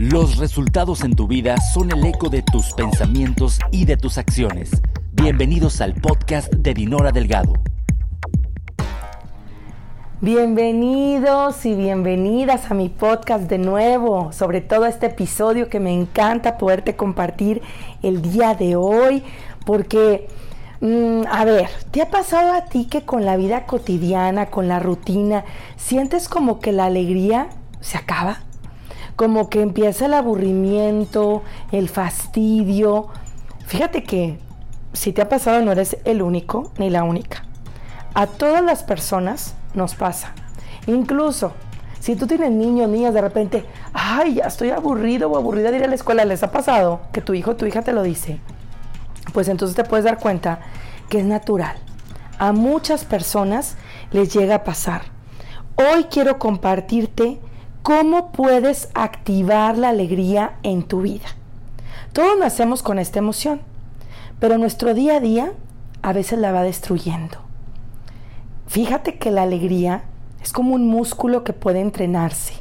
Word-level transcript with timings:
Los 0.00 0.36
resultados 0.36 1.02
en 1.02 1.16
tu 1.16 1.26
vida 1.26 1.56
son 1.56 1.90
el 1.90 2.06
eco 2.06 2.28
de 2.28 2.42
tus 2.42 2.72
pensamientos 2.72 3.58
y 3.72 3.84
de 3.84 3.96
tus 3.96 4.16
acciones. 4.16 4.70
Bienvenidos 5.10 5.80
al 5.80 5.94
podcast 5.94 6.52
de 6.52 6.72
Dinora 6.72 7.10
Delgado. 7.10 7.54
Bienvenidos 10.20 11.66
y 11.66 11.74
bienvenidas 11.74 12.70
a 12.70 12.74
mi 12.74 12.90
podcast 12.90 13.50
de 13.50 13.58
nuevo, 13.58 14.30
sobre 14.30 14.60
todo 14.60 14.86
este 14.86 15.06
episodio 15.06 15.68
que 15.68 15.80
me 15.80 15.92
encanta 15.92 16.58
poderte 16.58 16.94
compartir 16.94 17.60
el 18.00 18.22
día 18.22 18.54
de 18.54 18.76
hoy, 18.76 19.24
porque, 19.66 20.28
mm, 20.80 21.22
a 21.28 21.44
ver, 21.44 21.70
¿te 21.90 22.02
ha 22.02 22.08
pasado 22.08 22.52
a 22.52 22.66
ti 22.66 22.84
que 22.84 23.04
con 23.04 23.24
la 23.24 23.36
vida 23.36 23.66
cotidiana, 23.66 24.46
con 24.46 24.68
la 24.68 24.78
rutina, 24.78 25.44
sientes 25.76 26.28
como 26.28 26.60
que 26.60 26.70
la 26.70 26.84
alegría 26.84 27.48
se 27.80 27.98
acaba? 27.98 28.44
Como 29.18 29.50
que 29.50 29.62
empieza 29.62 30.06
el 30.06 30.14
aburrimiento, 30.14 31.42
el 31.72 31.88
fastidio. 31.88 33.08
Fíjate 33.66 34.04
que 34.04 34.38
si 34.92 35.12
te 35.12 35.20
ha 35.20 35.28
pasado 35.28 35.60
no 35.60 35.72
eres 35.72 35.96
el 36.04 36.22
único 36.22 36.70
ni 36.78 36.88
la 36.88 37.02
única. 37.02 37.42
A 38.14 38.28
todas 38.28 38.62
las 38.62 38.84
personas 38.84 39.56
nos 39.74 39.96
pasa. 39.96 40.34
Incluso 40.86 41.50
si 41.98 42.14
tú 42.14 42.28
tienes 42.28 42.52
niños, 42.52 42.88
niñas, 42.88 43.12
de 43.12 43.20
repente, 43.20 43.64
ay, 43.92 44.34
ya 44.34 44.44
estoy 44.44 44.70
aburrido 44.70 45.28
o 45.28 45.36
aburrida 45.36 45.72
de 45.72 45.78
ir 45.78 45.84
a 45.84 45.88
la 45.88 45.96
escuela, 45.96 46.24
¿les 46.24 46.44
ha 46.44 46.52
pasado 46.52 47.00
que 47.12 47.20
tu 47.20 47.34
hijo 47.34 47.50
o 47.50 47.56
tu 47.56 47.66
hija 47.66 47.82
te 47.82 47.92
lo 47.92 48.04
dice? 48.04 48.38
Pues 49.32 49.48
entonces 49.48 49.74
te 49.74 49.82
puedes 49.82 50.04
dar 50.04 50.20
cuenta 50.20 50.60
que 51.08 51.18
es 51.18 51.24
natural. 51.24 51.76
A 52.38 52.52
muchas 52.52 53.04
personas 53.04 53.74
les 54.12 54.32
llega 54.32 54.54
a 54.54 54.64
pasar. 54.64 55.02
Hoy 55.74 56.04
quiero 56.04 56.38
compartirte 56.38 57.40
¿Cómo 57.88 58.32
puedes 58.32 58.90
activar 58.92 59.78
la 59.78 59.88
alegría 59.88 60.58
en 60.62 60.82
tu 60.82 61.00
vida? 61.00 61.24
Todos 62.12 62.38
nacemos 62.38 62.82
con 62.82 62.98
esta 62.98 63.18
emoción, 63.18 63.62
pero 64.38 64.58
nuestro 64.58 64.92
día 64.92 65.16
a 65.16 65.20
día 65.20 65.54
a 66.02 66.12
veces 66.12 66.38
la 66.38 66.52
va 66.52 66.64
destruyendo. 66.64 67.38
Fíjate 68.66 69.16
que 69.16 69.30
la 69.30 69.44
alegría 69.44 70.02
es 70.42 70.52
como 70.52 70.74
un 70.74 70.86
músculo 70.86 71.44
que 71.44 71.54
puede 71.54 71.80
entrenarse. 71.80 72.52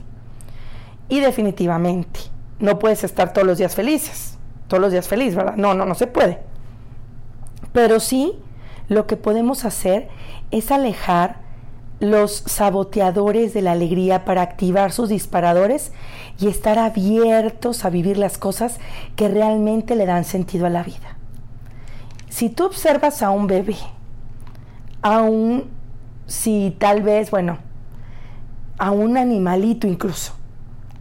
Y 1.09 1.19
definitivamente, 1.19 2.21
no 2.59 2.79
puedes 2.79 3.03
estar 3.03 3.33
todos 3.33 3.45
los 3.45 3.57
días 3.57 3.75
felices, 3.75 4.37
todos 4.69 4.79
los 4.79 4.93
días 4.93 5.09
feliz, 5.09 5.35
¿verdad? 5.35 5.57
No, 5.57 5.73
no, 5.73 5.85
no 5.85 5.95
se 5.95 6.07
puede. 6.07 6.39
Pero 7.73 7.99
sí, 7.99 8.39
lo 8.87 9.07
que 9.07 9.17
podemos 9.17 9.65
hacer 9.65 10.07
es 10.51 10.71
alejar 10.71 11.41
los 11.99 12.43
saboteadores 12.45 13.53
de 13.53 13.61
la 13.61 13.71
alegría 13.71 14.23
para 14.25 14.41
activar 14.41 14.91
sus 14.91 15.09
disparadores 15.09 15.91
y 16.39 16.47
estar 16.47 16.77
abiertos 16.77 17.85
a 17.85 17.89
vivir 17.89 18.17
las 18.17 18.37
cosas 18.37 18.79
que 19.15 19.27
realmente 19.27 19.95
le 19.95 20.05
dan 20.05 20.23
sentido 20.23 20.67
a 20.67 20.69
la 20.69 20.83
vida. 20.83 21.17
Si 22.29 22.49
tú 22.49 22.65
observas 22.65 23.23
a 23.23 23.31
un 23.31 23.47
bebé, 23.47 23.77
aún 25.01 25.65
si 26.27 26.75
tal 26.77 27.01
vez, 27.01 27.31
bueno, 27.31 27.57
a 28.77 28.91
un 28.91 29.17
animalito 29.17 29.87
incluso, 29.87 30.33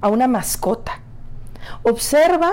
a 0.00 0.08
una 0.08 0.28
mascota, 0.28 1.00
observa 1.82 2.52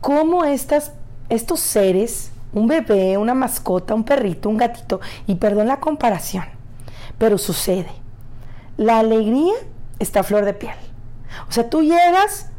cómo 0.00 0.44
estas, 0.44 0.92
estos 1.28 1.60
seres, 1.60 2.30
un 2.52 2.68
bebé, 2.68 3.18
una 3.18 3.34
mascota, 3.34 3.94
un 3.94 4.04
perrito, 4.04 4.48
un 4.48 4.58
gatito, 4.58 5.00
y 5.26 5.34
perdón 5.36 5.66
la 5.66 5.80
comparación, 5.80 6.44
pero 7.18 7.36
sucede. 7.36 7.90
La 8.76 9.00
alegría 9.00 9.54
está 9.98 10.20
a 10.20 10.22
flor 10.22 10.44
de 10.44 10.54
piel. 10.54 10.76
O 11.48 11.52
sea, 11.52 11.68
tú 11.68 11.82
llegas 11.82 12.50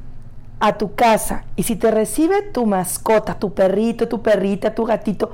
a 0.60 0.78
tu 0.78 0.96
casa 0.96 1.46
y 1.56 1.64
si 1.64 1.76
te 1.76 1.90
recibe 1.90 2.42
tu 2.42 2.66
mascota, 2.66 3.40
tu 3.40 3.54
perrito, 3.54 4.08
tu 4.08 4.22
perrita, 4.22 4.76
tu 4.76 4.86
gatito, 4.86 5.32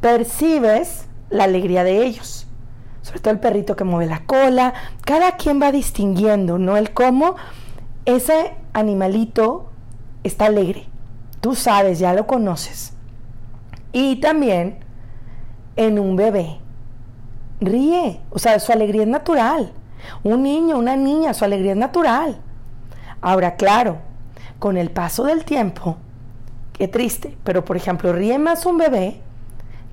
percibes 0.00 1.06
la 1.30 1.44
alegría 1.44 1.84
de 1.84 2.04
ellos. 2.04 2.46
Sobre 3.00 3.20
todo 3.20 3.32
el 3.32 3.40
perrito 3.40 3.74
que 3.74 3.84
mueve 3.84 4.08
la 4.08 4.24
cola. 4.26 4.74
Cada 5.04 5.36
quien 5.36 5.60
va 5.60 5.72
distinguiendo, 5.72 6.58
¿no? 6.58 6.76
El 6.76 6.92
cómo 6.92 7.34
ese 8.04 8.54
animalito 8.74 9.70
está 10.22 10.46
alegre. 10.46 10.86
Tú 11.40 11.56
sabes, 11.56 11.98
ya 11.98 12.12
lo 12.12 12.26
conoces. 12.26 12.92
Y 13.92 14.20
también 14.20 14.78
en 15.76 15.98
un 15.98 16.14
bebé 16.14 16.61
ríe, 17.62 18.20
o 18.30 18.38
sea, 18.38 18.58
su 18.58 18.72
alegría 18.72 19.02
es 19.02 19.08
natural. 19.08 19.72
Un 20.22 20.42
niño, 20.42 20.78
una 20.78 20.96
niña, 20.96 21.34
su 21.34 21.44
alegría 21.44 21.72
es 21.72 21.78
natural. 21.78 22.36
Ahora, 23.20 23.56
claro, 23.56 23.98
con 24.58 24.76
el 24.76 24.90
paso 24.90 25.24
del 25.24 25.44
tiempo, 25.44 25.96
qué 26.72 26.88
triste, 26.88 27.36
pero 27.44 27.64
por 27.64 27.76
ejemplo, 27.76 28.12
ríe 28.12 28.38
más 28.38 28.66
un 28.66 28.78
bebé 28.78 29.20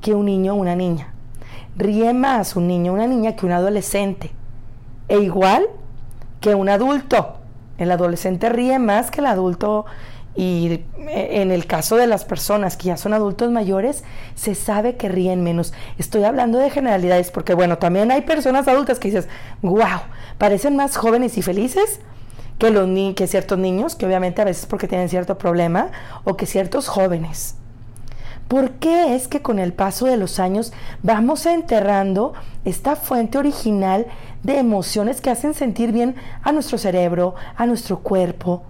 que 0.01 0.13
un 0.13 0.25
niño 0.25 0.53
o 0.53 0.57
una 0.57 0.75
niña. 0.75 1.13
Ríe 1.75 2.13
más 2.13 2.55
un 2.55 2.67
niño 2.67 2.91
o 2.91 2.95
una 2.95 3.07
niña 3.07 3.35
que 3.35 3.45
un 3.45 3.51
adolescente. 3.51 4.31
E 5.07 5.19
igual 5.19 5.65
que 6.39 6.55
un 6.55 6.69
adulto. 6.69 7.35
El 7.77 7.91
adolescente 7.91 8.49
ríe 8.49 8.79
más 8.79 9.11
que 9.11 9.21
el 9.21 9.27
adulto 9.27 9.85
y 10.39 10.85
en 11.09 11.51
el 11.51 11.65
caso 11.65 11.97
de 11.97 12.07
las 12.07 12.23
personas 12.23 12.77
que 12.77 12.85
ya 12.85 12.95
son 12.95 13.13
adultos 13.13 13.51
mayores, 13.51 14.05
se 14.35 14.55
sabe 14.55 14.95
que 14.95 15.09
ríen 15.09 15.43
menos. 15.43 15.73
Estoy 15.97 16.23
hablando 16.23 16.59
de 16.59 16.69
generalidades 16.69 17.29
porque, 17.29 17.53
bueno, 17.53 17.77
también 17.77 18.09
hay 18.09 18.21
personas 18.21 18.65
adultas 18.69 18.99
que 18.99 19.09
dices, 19.09 19.27
wow, 19.61 19.99
parecen 20.37 20.77
más 20.77 20.95
jóvenes 20.95 21.37
y 21.37 21.41
felices 21.41 21.99
que, 22.57 22.69
los 22.69 22.87
ni 22.87 23.15
que 23.15 23.27
ciertos 23.27 23.59
niños, 23.59 23.97
que 23.97 24.05
obviamente 24.05 24.41
a 24.41 24.45
veces 24.45 24.65
porque 24.65 24.87
tienen 24.87 25.09
cierto 25.09 25.37
problema, 25.37 25.89
o 26.23 26.37
que 26.37 26.45
ciertos 26.45 26.87
jóvenes. 26.87 27.55
¿Por 28.47 28.71
qué 28.75 29.15
es 29.15 29.27
que 29.27 29.41
con 29.41 29.59
el 29.59 29.73
paso 29.73 30.05
de 30.05 30.15
los 30.15 30.39
años 30.39 30.71
vamos 31.03 31.45
enterrando 31.47 32.31
esta 32.63 32.95
fuente 32.95 33.37
original 33.37 34.07
de 34.43 34.57
emociones 34.57 35.19
que 35.19 35.31
hacen 35.31 35.53
sentir 35.53 35.91
bien 35.91 36.15
a 36.43 36.53
nuestro 36.53 36.77
cerebro, 36.77 37.35
a 37.57 37.65
nuestro 37.65 37.99
cuerpo? 37.99 38.63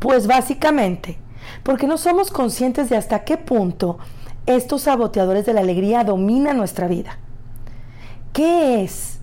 Pues 0.00 0.26
básicamente, 0.26 1.18
porque 1.62 1.86
no 1.86 1.98
somos 1.98 2.30
conscientes 2.30 2.88
de 2.88 2.96
hasta 2.96 3.24
qué 3.24 3.36
punto 3.36 3.98
estos 4.46 4.82
saboteadores 4.82 5.46
de 5.46 5.52
la 5.52 5.60
alegría 5.60 6.04
dominan 6.04 6.56
nuestra 6.56 6.88
vida. 6.88 7.18
¿Qué 8.32 8.82
es 8.82 9.20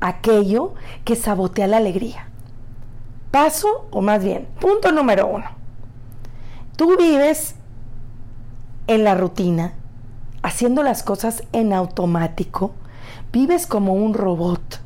aquello 0.00 0.74
que 1.04 1.16
sabotea 1.16 1.66
la 1.66 1.78
alegría? 1.78 2.28
Paso, 3.30 3.88
o 3.90 4.02
más 4.02 4.22
bien, 4.22 4.46
punto 4.60 4.92
número 4.92 5.26
uno. 5.26 5.46
Tú 6.76 6.96
vives 6.98 7.54
en 8.86 9.04
la 9.04 9.14
rutina, 9.14 9.72
haciendo 10.42 10.82
las 10.82 11.02
cosas 11.02 11.42
en 11.52 11.72
automático, 11.72 12.72
vives 13.32 13.66
como 13.66 13.94
un 13.94 14.12
robot. 14.12 14.80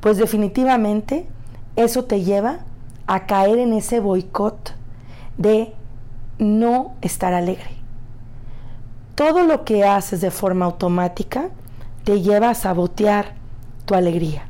Pues 0.00 0.16
definitivamente 0.16 1.28
eso 1.74 2.04
te 2.04 2.22
lleva 2.22 2.60
a 3.10 3.26
caer 3.26 3.58
en 3.58 3.72
ese 3.72 3.98
boicot 3.98 4.72
de 5.36 5.74
no 6.38 6.94
estar 7.00 7.34
alegre. 7.34 7.72
Todo 9.16 9.42
lo 9.42 9.64
que 9.64 9.84
haces 9.84 10.20
de 10.20 10.30
forma 10.30 10.66
automática 10.66 11.50
te 12.04 12.20
lleva 12.20 12.50
a 12.50 12.54
sabotear 12.54 13.34
tu 13.84 13.96
alegría. 13.96 14.44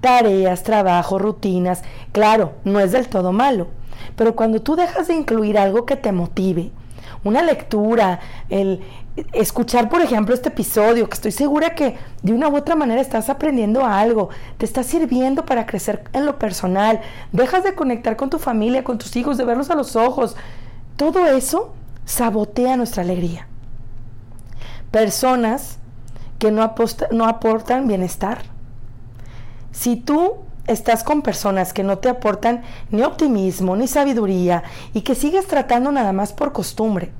Tareas, 0.00 0.62
trabajo, 0.62 1.18
rutinas, 1.18 1.82
claro, 2.12 2.54
no 2.64 2.80
es 2.80 2.92
del 2.92 3.08
todo 3.08 3.30
malo, 3.30 3.66
pero 4.16 4.34
cuando 4.34 4.62
tú 4.62 4.74
dejas 4.74 5.08
de 5.08 5.16
incluir 5.16 5.58
algo 5.58 5.84
que 5.84 5.96
te 5.96 6.12
motive, 6.12 6.70
una 7.24 7.42
lectura, 7.42 8.20
el 8.48 8.80
escuchar, 9.32 9.88
por 9.88 10.00
ejemplo, 10.00 10.34
este 10.34 10.48
episodio, 10.48 11.08
que 11.08 11.14
estoy 11.14 11.32
segura 11.32 11.74
que 11.74 11.96
de 12.22 12.32
una 12.32 12.48
u 12.48 12.56
otra 12.56 12.76
manera 12.76 13.00
estás 13.00 13.28
aprendiendo 13.28 13.84
algo, 13.84 14.30
te 14.58 14.64
está 14.64 14.82
sirviendo 14.82 15.44
para 15.44 15.66
crecer 15.66 16.04
en 16.12 16.26
lo 16.26 16.38
personal, 16.38 17.00
dejas 17.32 17.64
de 17.64 17.74
conectar 17.74 18.16
con 18.16 18.30
tu 18.30 18.38
familia, 18.38 18.84
con 18.84 18.98
tus 18.98 19.14
hijos, 19.16 19.36
de 19.36 19.44
verlos 19.44 19.70
a 19.70 19.74
los 19.74 19.96
ojos. 19.96 20.36
Todo 20.96 21.26
eso 21.26 21.72
sabotea 22.04 22.76
nuestra 22.76 23.02
alegría. 23.02 23.46
Personas 24.90 25.78
que 26.38 26.50
no, 26.50 26.74
no 27.12 27.24
aportan 27.26 27.86
bienestar. 27.86 28.42
Si 29.72 29.96
tú 29.96 30.38
estás 30.66 31.02
con 31.02 31.22
personas 31.22 31.72
que 31.72 31.82
no 31.82 31.98
te 31.98 32.08
aportan 32.08 32.62
ni 32.90 33.02
optimismo 33.02 33.76
ni 33.76 33.88
sabiduría 33.88 34.62
y 34.92 35.02
que 35.02 35.14
sigues 35.14 35.46
tratando 35.46 35.92
nada 35.92 36.12
más 36.12 36.32
por 36.32 36.52
costumbre. 36.52 37.12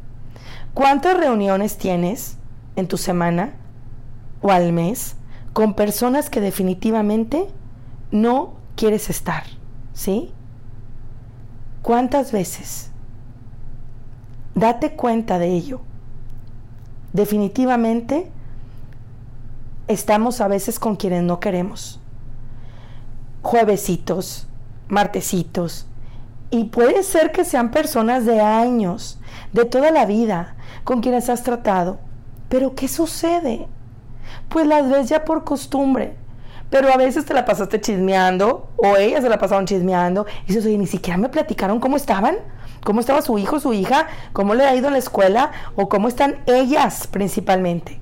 ¿Cuántas 0.74 1.16
reuniones 1.16 1.76
tienes 1.76 2.36
en 2.76 2.86
tu 2.86 2.96
semana 2.96 3.54
o 4.40 4.52
al 4.52 4.72
mes 4.72 5.16
con 5.52 5.74
personas 5.74 6.30
que 6.30 6.40
definitivamente 6.40 7.48
no 8.10 8.54
quieres 8.76 9.10
estar? 9.10 9.44
¿Sí? 9.92 10.32
¿Cuántas 11.82 12.30
veces? 12.30 12.90
Date 14.54 14.92
cuenta 14.92 15.38
de 15.38 15.48
ello. 15.54 15.80
Definitivamente 17.12 18.30
estamos 19.88 20.40
a 20.40 20.46
veces 20.46 20.78
con 20.78 20.94
quienes 20.94 21.24
no 21.24 21.40
queremos 21.40 22.00
juevesitos, 23.42 24.46
martesitos, 24.88 25.86
Y 26.52 26.64
puede 26.64 27.04
ser 27.04 27.30
que 27.30 27.44
sean 27.44 27.70
personas 27.70 28.26
de 28.26 28.40
años, 28.40 29.20
de 29.52 29.64
toda 29.64 29.92
la 29.92 30.04
vida, 30.04 30.56
con 30.82 31.00
quienes 31.00 31.30
has 31.30 31.44
tratado. 31.44 31.98
Pero 32.48 32.74
¿qué 32.74 32.88
sucede? 32.88 33.68
Pues 34.48 34.66
las 34.66 34.90
ves 34.90 35.08
ya 35.08 35.24
por 35.24 35.44
costumbre. 35.44 36.16
Pero 36.68 36.92
a 36.92 36.96
veces 36.96 37.24
te 37.24 37.34
la 37.34 37.44
pasaste 37.44 37.80
chismeando, 37.80 38.68
o 38.76 38.96
ellas 38.96 39.22
se 39.22 39.28
la 39.28 39.38
pasaron 39.38 39.66
chismeando, 39.66 40.26
y 40.44 40.48
dices, 40.48 40.66
oye, 40.66 40.76
ni 40.78 40.88
siquiera 40.88 41.18
me 41.18 41.28
platicaron 41.28 41.78
cómo 41.78 41.96
estaban, 41.96 42.36
cómo 42.82 42.98
estaba 42.98 43.22
su 43.22 43.38
hijo, 43.38 43.60
su 43.60 43.72
hija, 43.72 44.08
cómo 44.32 44.54
le 44.54 44.64
ha 44.64 44.74
ido 44.74 44.88
en 44.88 44.94
la 44.94 44.98
escuela, 44.98 45.52
o 45.76 45.88
cómo 45.88 46.08
están 46.08 46.42
ellas 46.46 47.06
principalmente. 47.06 48.00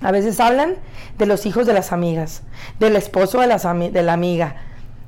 A 0.00 0.12
veces 0.12 0.38
hablan 0.38 0.76
de 1.18 1.26
los 1.26 1.44
hijos 1.46 1.66
de 1.66 1.72
las 1.72 1.92
amigas, 1.92 2.42
del 2.78 2.94
esposo 2.94 3.40
de, 3.40 4.02
la 4.02 4.12
amiga, 4.12 4.56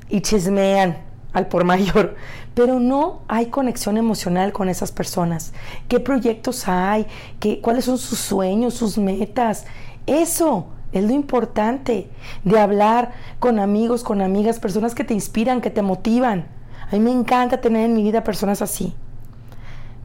y 0.08 0.20
chismean 0.20 0.98
al 1.32 1.46
por 1.46 1.62
mayor, 1.62 2.16
pero 2.54 2.80
no 2.80 3.20
hay 3.28 3.46
conexión 3.46 3.96
emocional 3.96 4.52
con 4.52 4.68
esas 4.68 4.90
personas. 4.90 5.52
¿Qué 5.88 6.00
proyectos 6.00 6.66
hay? 6.66 7.06
¿Qué, 7.38 7.60
¿Cuáles 7.60 7.84
son 7.84 7.98
sus 7.98 8.18
sueños, 8.18 8.74
sus 8.74 8.98
metas? 8.98 9.64
Eso 10.06 10.66
es 10.92 11.04
lo 11.04 11.12
importante 11.12 12.10
de 12.42 12.58
hablar 12.58 13.12
con 13.38 13.60
amigos, 13.60 14.02
con 14.02 14.20
amigas, 14.20 14.58
personas 14.58 14.96
que 14.96 15.04
te 15.04 15.14
inspiran, 15.14 15.60
que 15.60 15.70
te 15.70 15.82
motivan. 15.82 16.46
A 16.90 16.96
mí 16.96 17.00
me 17.00 17.12
encanta 17.12 17.60
tener 17.60 17.84
en 17.84 17.94
mi 17.94 18.02
vida 18.02 18.24
personas 18.24 18.60
así. 18.60 18.92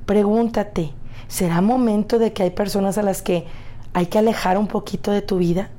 Pregúntate, 0.06 0.92
¿será 1.28 1.62
momento 1.62 2.20
de 2.20 2.34
que 2.34 2.44
hay 2.44 2.52
personas 2.52 3.00
a 3.00 3.02
las 3.02 3.24
que 3.24 3.48
hay 3.96 4.08
que 4.08 4.20
alejar 4.20 4.58
un 4.58 4.68
poquito 4.68 5.12
de 5.12 5.22
tu 5.22 5.38
vida? 5.38 5.70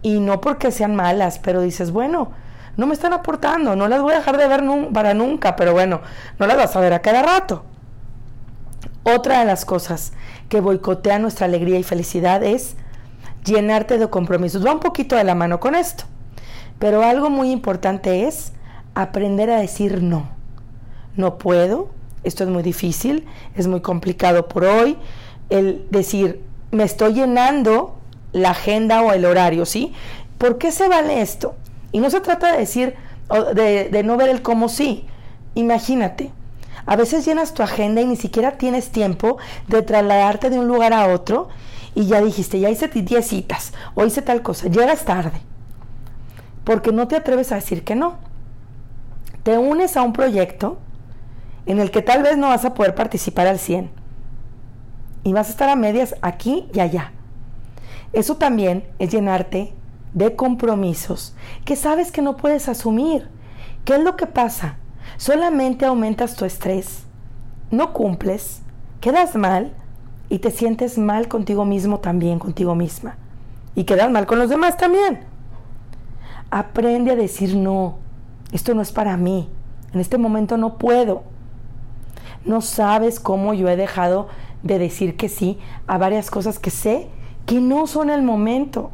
Y 0.00 0.20
no 0.20 0.40
porque 0.40 0.70
sean 0.70 0.96
malas, 0.96 1.38
pero 1.38 1.60
dices, 1.60 1.90
bueno, 1.90 2.30
no 2.78 2.86
me 2.86 2.94
están 2.94 3.12
aportando, 3.12 3.76
no 3.76 3.88
las 3.88 4.00
voy 4.00 4.14
a 4.14 4.16
dejar 4.16 4.38
de 4.38 4.48
ver 4.48 4.64
para 4.90 5.12
nunca, 5.12 5.54
pero 5.54 5.74
bueno, 5.74 6.00
no 6.38 6.46
las 6.46 6.56
vas 6.56 6.74
a 6.74 6.80
ver 6.80 6.94
a 6.94 7.02
cada 7.02 7.22
rato. 7.22 7.62
Otra 9.02 9.40
de 9.40 9.44
las 9.44 9.66
cosas 9.66 10.14
que 10.48 10.62
boicotea 10.62 11.18
nuestra 11.18 11.44
alegría 11.44 11.78
y 11.78 11.82
felicidad 11.82 12.42
es 12.42 12.74
llenarte 13.44 13.98
de 13.98 14.08
compromisos. 14.08 14.64
Va 14.64 14.72
un 14.72 14.80
poquito 14.80 15.14
de 15.14 15.24
la 15.24 15.34
mano 15.34 15.60
con 15.60 15.74
esto. 15.74 16.04
Pero 16.78 17.02
algo 17.02 17.28
muy 17.28 17.50
importante 17.50 18.26
es 18.26 18.54
aprender 18.94 19.50
a 19.50 19.58
decir 19.58 20.02
no. 20.02 20.30
No 21.16 21.36
puedo, 21.36 21.90
esto 22.22 22.44
es 22.44 22.48
muy 22.48 22.62
difícil, 22.62 23.26
es 23.54 23.66
muy 23.66 23.82
complicado 23.82 24.48
por 24.48 24.64
hoy. 24.64 24.96
El 25.50 25.86
decir, 25.90 26.42
me 26.74 26.84
estoy 26.84 27.14
llenando 27.14 27.96
la 28.32 28.50
agenda 28.50 29.02
o 29.02 29.12
el 29.12 29.24
horario, 29.24 29.64
¿sí? 29.66 29.92
¿Por 30.38 30.58
qué 30.58 30.72
se 30.72 30.88
vale 30.88 31.20
esto? 31.20 31.54
Y 31.92 32.00
no 32.00 32.10
se 32.10 32.20
trata 32.20 32.52
de 32.52 32.58
decir, 32.58 32.94
de, 33.54 33.88
de 33.88 34.02
no 34.02 34.16
ver 34.16 34.28
el 34.28 34.42
cómo 34.42 34.68
sí. 34.68 35.06
Imagínate, 35.54 36.32
a 36.86 36.96
veces 36.96 37.24
llenas 37.24 37.54
tu 37.54 37.62
agenda 37.62 38.00
y 38.00 38.06
ni 38.06 38.16
siquiera 38.16 38.58
tienes 38.58 38.90
tiempo 38.90 39.38
de 39.68 39.82
trasladarte 39.82 40.50
de 40.50 40.58
un 40.58 40.66
lugar 40.66 40.92
a 40.92 41.06
otro 41.08 41.48
y 41.94 42.06
ya 42.06 42.20
dijiste, 42.20 42.58
ya 42.58 42.70
hice 42.70 42.88
10 42.88 43.26
citas 43.26 43.72
o 43.94 44.04
hice 44.04 44.20
tal 44.20 44.42
cosa, 44.42 44.68
llegas 44.68 45.04
tarde, 45.04 45.40
porque 46.64 46.92
no 46.92 47.08
te 47.08 47.16
atreves 47.16 47.52
a 47.52 47.56
decir 47.56 47.84
que 47.84 47.94
no. 47.94 48.16
Te 49.44 49.58
unes 49.58 49.96
a 49.96 50.02
un 50.02 50.12
proyecto 50.12 50.78
en 51.66 51.78
el 51.78 51.90
que 51.90 52.02
tal 52.02 52.22
vez 52.22 52.36
no 52.36 52.48
vas 52.48 52.64
a 52.64 52.74
poder 52.74 52.94
participar 52.94 53.46
al 53.46 53.58
100 53.58 54.03
y 55.24 55.32
vas 55.32 55.48
a 55.48 55.50
estar 55.50 55.68
a 55.68 55.76
medias 55.76 56.14
aquí 56.22 56.68
y 56.72 56.80
allá. 56.80 57.12
Eso 58.12 58.36
también 58.36 58.84
es 58.98 59.10
llenarte 59.10 59.74
de 60.12 60.36
compromisos 60.36 61.34
que 61.64 61.74
sabes 61.74 62.12
que 62.12 62.22
no 62.22 62.36
puedes 62.36 62.68
asumir. 62.68 63.28
¿Qué 63.84 63.96
es 63.96 64.00
lo 64.00 64.16
que 64.16 64.26
pasa? 64.26 64.76
Solamente 65.16 65.84
aumentas 65.84 66.36
tu 66.36 66.44
estrés, 66.44 67.04
no 67.70 67.92
cumples, 67.92 68.62
quedas 69.00 69.34
mal 69.34 69.72
y 70.28 70.38
te 70.38 70.50
sientes 70.50 70.98
mal 70.98 71.28
contigo 71.28 71.64
mismo 71.64 71.98
también, 71.98 72.38
contigo 72.38 72.74
misma. 72.74 73.16
Y 73.74 73.84
quedas 73.84 74.10
mal 74.10 74.26
con 74.26 74.38
los 74.38 74.48
demás 74.48 74.76
también. 74.76 75.20
Aprende 76.50 77.10
a 77.10 77.16
decir 77.16 77.56
no. 77.56 77.98
Esto 78.52 78.74
no 78.74 78.82
es 78.82 78.92
para 78.92 79.16
mí. 79.16 79.48
En 79.92 80.00
este 80.00 80.18
momento 80.18 80.56
no 80.56 80.78
puedo. 80.78 81.24
No 82.44 82.60
sabes 82.60 83.18
cómo 83.18 83.54
yo 83.54 83.68
he 83.68 83.76
dejado 83.76 84.28
de 84.64 84.78
decir 84.78 85.16
que 85.16 85.28
sí 85.28 85.58
a 85.86 85.98
varias 85.98 86.30
cosas 86.30 86.58
que 86.58 86.70
sé 86.70 87.06
que 87.46 87.60
no 87.60 87.86
son 87.86 88.10
el 88.10 88.22
momento. 88.22 88.90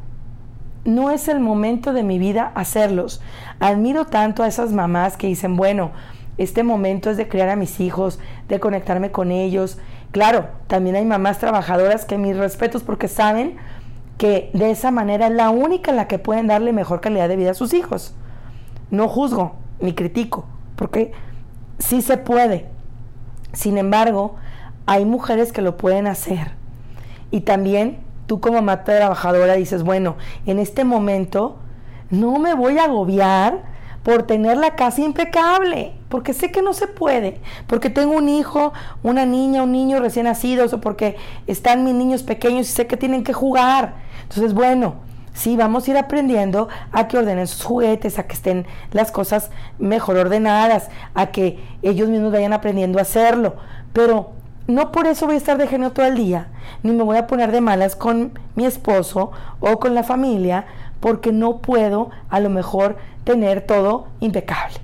No 0.85 1.11
es 1.11 1.29
el 1.29 1.41
momento 1.41 1.93
de 1.93 2.03
mi 2.03 2.19
vida 2.19 2.53
hacerlos. 2.55 3.23
Admiro 3.61 4.07
tanto 4.07 4.43
a 4.43 4.49
esas 4.49 4.73
mamás 4.73 5.17
que 5.17 5.29
dicen, 5.29 5.57
bueno, 5.57 5.93
este 6.37 6.63
momento 6.63 7.11
es 7.11 7.17
de 7.17 7.29
criar 7.29 7.49
a 7.49 7.57
mis 7.57 7.81
hijos, 7.81 8.19
de 8.49 8.61
conectarme 8.61 9.13
con 9.13 9.31
ellos. 9.31 9.79
Claro, 10.11 10.49
también 10.67 10.97
hay 10.97 11.05
mamás 11.05 11.39
trabajadoras 11.39 12.05
que 12.05 12.19
mis 12.19 12.37
respetos 12.37 12.83
porque 12.83 13.09
saben 13.09 13.57
que 14.19 14.51
de 14.53 14.71
esa 14.71 14.91
manera 14.91 15.29
es 15.29 15.33
la 15.33 15.51
única 15.51 15.91
en 15.91 15.97
la 15.97 16.09
que 16.09 16.19
pueden 16.19 16.47
darle 16.47 16.73
mejor 16.73 17.01
calidad 17.01 17.29
de 17.29 17.37
vida 17.37 17.53
a 17.53 17.55
sus 17.55 17.73
hijos. 17.75 18.15
No 18.91 19.07
juzgo 19.07 19.55
ni 19.81 19.95
critico, 19.95 20.47
porque 20.77 21.13
sí 21.79 22.03
se 22.03 22.17
puede. 22.17 22.67
Sin 23.53 23.79
embargo, 23.79 24.37
hay 24.91 25.05
mujeres 25.05 25.53
que 25.53 25.63
lo 25.63 25.77
pueden 25.77 26.09
hacer. 26.09 26.51
Y 27.31 27.43
también 27.43 28.01
tú 28.27 28.41
como 28.41 28.57
mamá 28.57 28.83
trabajadora 28.83 29.55
dices, 29.55 29.85
bueno, 29.85 30.17
en 30.47 30.59
este 30.59 30.83
momento 30.83 31.59
no 32.11 32.41
me 32.41 32.55
voy 32.55 32.77
a 32.77 32.87
agobiar 32.87 33.63
por 34.03 34.25
tener 34.25 34.57
la 34.57 34.75
casa 34.75 35.01
impecable, 35.03 35.93
porque 36.09 36.35
sé 36.35 36.51
que 36.51 36.61
no 36.61 36.73
se 36.73 36.89
puede, 36.89 37.41
porque 37.69 37.89
tengo 37.89 38.17
un 38.17 38.29
hijo, 38.29 38.73
una 39.05 39.27
niña, 39.27 39.63
un 39.63 39.71
niño 39.71 40.01
recién 40.01 40.25
nacido, 40.25 40.67
o 40.67 40.81
porque 40.81 41.15
están 41.47 41.85
mis 41.85 41.95
niños 41.95 42.25
pequeños 42.25 42.69
y 42.69 42.73
sé 42.73 42.89
que 42.89 42.97
tienen 42.97 43.23
que 43.23 43.33
jugar. 43.33 43.95
Entonces, 44.23 44.55
bueno, 44.55 44.95
sí, 45.35 45.57
vamos 45.57 45.87
a 45.87 45.91
ir 45.93 45.99
aprendiendo 45.99 46.67
a 46.91 47.07
que 47.07 47.17
ordenen 47.17 47.47
sus 47.47 47.63
juguetes, 47.63 48.19
a 48.19 48.27
que 48.27 48.35
estén 48.35 48.67
las 48.91 49.13
cosas 49.13 49.53
mejor 49.79 50.17
ordenadas, 50.17 50.89
a 51.15 51.27
que 51.27 51.61
ellos 51.83 52.09
mismos 52.09 52.33
vayan 52.33 52.53
aprendiendo 52.53 52.99
a 52.99 53.03
hacerlo, 53.03 53.55
pero 53.93 54.40
no 54.67 54.93
por 54.93 55.07
eso 55.07 55.27
voy 55.27 55.35
a 55.35 55.39
estar 55.39 55.59
de 55.59 55.67
genio 55.67 55.93
todo 55.93 56.07
el 56.07 56.17
día, 56.17 56.49
ni 56.83 56.93
me 56.93 57.03
voy 57.03 57.17
a 57.17 57.27
poner 57.27 57.51
de 57.53 57.61
malas 57.61 57.97
con 57.97 58.39
mi 58.55 58.65
esposo 58.65 59.33
o 59.61 59.79
con 59.79 59.95
la 59.95 60.05
familia, 60.05 60.67
porque 61.01 61.33
no 61.33 61.59
puedo 61.59 62.11
a 62.29 62.41
lo 62.41 62.51
mejor 62.51 62.97
tener 63.25 63.67
todo 63.67 64.07
impecable. 64.21 64.77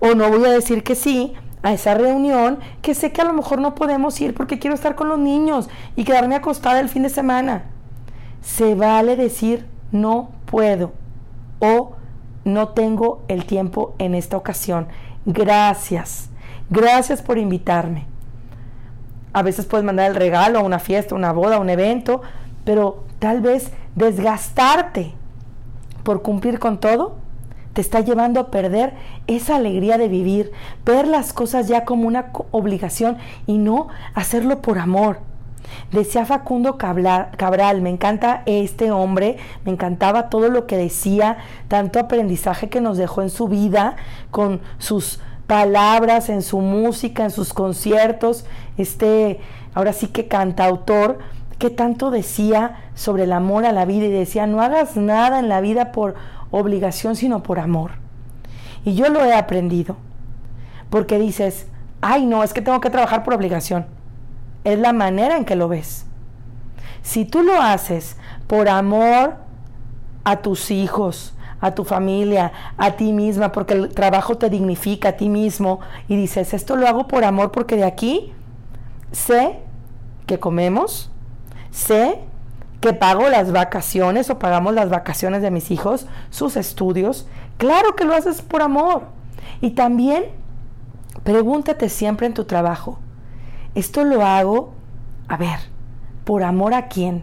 O 0.00 0.14
no 0.14 0.28
voy 0.28 0.44
a 0.44 0.50
decir 0.50 0.82
que 0.82 0.94
sí 0.94 1.34
a 1.62 1.72
esa 1.72 1.94
reunión 1.94 2.58
que 2.82 2.94
sé 2.94 3.12
que 3.12 3.22
a 3.22 3.24
lo 3.24 3.32
mejor 3.32 3.60
no 3.60 3.74
podemos 3.74 4.20
ir 4.20 4.34
porque 4.34 4.58
quiero 4.58 4.74
estar 4.74 4.94
con 4.94 5.08
los 5.08 5.18
niños 5.18 5.68
y 5.96 6.04
quedarme 6.04 6.34
acostada 6.34 6.80
el 6.80 6.88
fin 6.88 7.04
de 7.04 7.08
semana. 7.08 7.64
Se 8.42 8.74
vale 8.74 9.16
decir 9.16 9.66
no 9.92 10.30
puedo 10.46 10.92
o 11.60 11.92
no 12.44 12.68
tengo 12.68 13.22
el 13.28 13.44
tiempo 13.44 13.94
en 13.98 14.14
esta 14.14 14.36
ocasión. 14.36 14.88
Gracias. 15.24 16.30
Gracias 16.68 17.22
por 17.22 17.38
invitarme. 17.38 18.11
A 19.32 19.42
veces 19.42 19.66
puedes 19.66 19.84
mandar 19.84 20.10
el 20.10 20.16
regalo 20.16 20.58
a 20.58 20.62
una 20.62 20.78
fiesta, 20.78 21.14
una 21.14 21.32
boda, 21.32 21.58
un 21.58 21.70
evento, 21.70 22.22
pero 22.64 23.04
tal 23.18 23.40
vez 23.40 23.72
desgastarte 23.94 25.14
por 26.02 26.22
cumplir 26.22 26.58
con 26.58 26.78
todo 26.78 27.22
te 27.72 27.80
está 27.80 28.00
llevando 28.00 28.40
a 28.40 28.50
perder 28.50 28.92
esa 29.26 29.56
alegría 29.56 29.98
de 29.98 30.08
vivir, 30.08 30.52
ver 30.84 31.08
las 31.08 31.32
cosas 31.32 31.68
ya 31.68 31.84
como 31.84 32.06
una 32.06 32.30
obligación 32.50 33.18
y 33.46 33.58
no 33.58 33.88
hacerlo 34.14 34.60
por 34.60 34.78
amor. 34.78 35.20
Decía 35.90 36.26
Facundo 36.26 36.76
Cabral, 36.76 37.80
me 37.80 37.88
encanta 37.88 38.42
este 38.46 38.90
hombre, 38.90 39.38
me 39.64 39.72
encantaba 39.72 40.28
todo 40.28 40.50
lo 40.50 40.66
que 40.66 40.76
decía, 40.76 41.38
tanto 41.68 41.98
aprendizaje 41.98 42.68
que 42.68 42.80
nos 42.80 42.98
dejó 42.98 43.22
en 43.22 43.30
su 43.30 43.48
vida, 43.48 43.96
con 44.30 44.60
sus 44.78 45.20
palabras, 45.52 46.30
en 46.30 46.40
su 46.40 46.60
música, 46.60 47.24
en 47.24 47.30
sus 47.30 47.52
conciertos, 47.52 48.46
este, 48.78 49.38
ahora 49.74 49.92
sí 49.92 50.06
que 50.06 50.26
cantautor, 50.26 51.18
que 51.58 51.68
tanto 51.68 52.10
decía 52.10 52.76
sobre 52.94 53.24
el 53.24 53.32
amor 53.34 53.66
a 53.66 53.72
la 53.72 53.84
vida 53.84 54.06
y 54.06 54.10
decía, 54.10 54.46
no 54.46 54.62
hagas 54.62 54.96
nada 54.96 55.40
en 55.40 55.50
la 55.50 55.60
vida 55.60 55.92
por 55.92 56.14
obligación, 56.50 57.16
sino 57.16 57.42
por 57.42 57.58
amor. 57.58 57.90
Y 58.86 58.94
yo 58.94 59.10
lo 59.10 59.22
he 59.22 59.34
aprendido, 59.34 59.98
porque 60.88 61.18
dices, 61.18 61.66
ay 62.00 62.24
no, 62.24 62.42
es 62.44 62.54
que 62.54 62.62
tengo 62.62 62.80
que 62.80 62.88
trabajar 62.88 63.22
por 63.22 63.34
obligación. 63.34 63.84
Es 64.64 64.78
la 64.78 64.94
manera 64.94 65.36
en 65.36 65.44
que 65.44 65.54
lo 65.54 65.68
ves. 65.68 66.06
Si 67.02 67.26
tú 67.26 67.42
lo 67.42 67.60
haces 67.60 68.16
por 68.46 68.70
amor 68.70 69.34
a 70.24 70.36
tus 70.38 70.70
hijos, 70.70 71.34
a 71.62 71.74
tu 71.74 71.84
familia, 71.84 72.52
a 72.76 72.92
ti 72.92 73.14
misma, 73.14 73.52
porque 73.52 73.72
el 73.72 73.88
trabajo 73.88 74.36
te 74.36 74.50
dignifica 74.50 75.08
a 75.10 75.12
ti 75.12 75.30
mismo, 75.30 75.80
y 76.08 76.16
dices, 76.16 76.52
esto 76.52 76.76
lo 76.76 76.86
hago 76.86 77.08
por 77.08 77.24
amor 77.24 77.50
porque 77.50 77.76
de 77.76 77.84
aquí 77.84 78.34
sé 79.12 79.60
que 80.26 80.38
comemos, 80.38 81.10
sé 81.70 82.20
que 82.82 82.92
pago 82.92 83.30
las 83.30 83.50
vacaciones 83.50 84.28
o 84.28 84.38
pagamos 84.38 84.74
las 84.74 84.90
vacaciones 84.90 85.40
de 85.40 85.50
mis 85.50 85.70
hijos, 85.70 86.06
sus 86.28 86.56
estudios. 86.56 87.26
Claro 87.56 87.96
que 87.96 88.04
lo 88.04 88.14
haces 88.14 88.42
por 88.42 88.60
amor. 88.60 89.04
Y 89.60 89.70
también 89.70 90.24
Pregúntate 91.24 91.88
siempre 91.88 92.26
en 92.26 92.34
tu 92.34 92.44
trabajo, 92.44 92.98
¿esto 93.76 94.02
lo 94.04 94.24
hago, 94.24 94.72
a 95.28 95.36
ver, 95.36 95.58
por 96.24 96.42
amor 96.42 96.74
a 96.74 96.88
quién? 96.88 97.22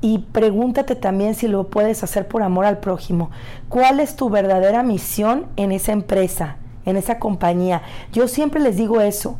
Y 0.00 0.18
pregúntate 0.18 0.94
también 0.94 1.34
si 1.34 1.48
lo 1.48 1.68
puedes 1.68 2.04
hacer 2.04 2.28
por 2.28 2.42
amor 2.42 2.64
al 2.64 2.78
prójimo. 2.78 3.30
¿Cuál 3.68 3.98
es 4.00 4.14
tu 4.14 4.30
verdadera 4.30 4.82
misión 4.82 5.46
en 5.56 5.72
esa 5.72 5.92
empresa, 5.92 6.56
en 6.86 6.96
esa 6.96 7.18
compañía? 7.18 7.82
Yo 8.12 8.28
siempre 8.28 8.60
les 8.60 8.76
digo 8.76 9.00
eso. 9.00 9.36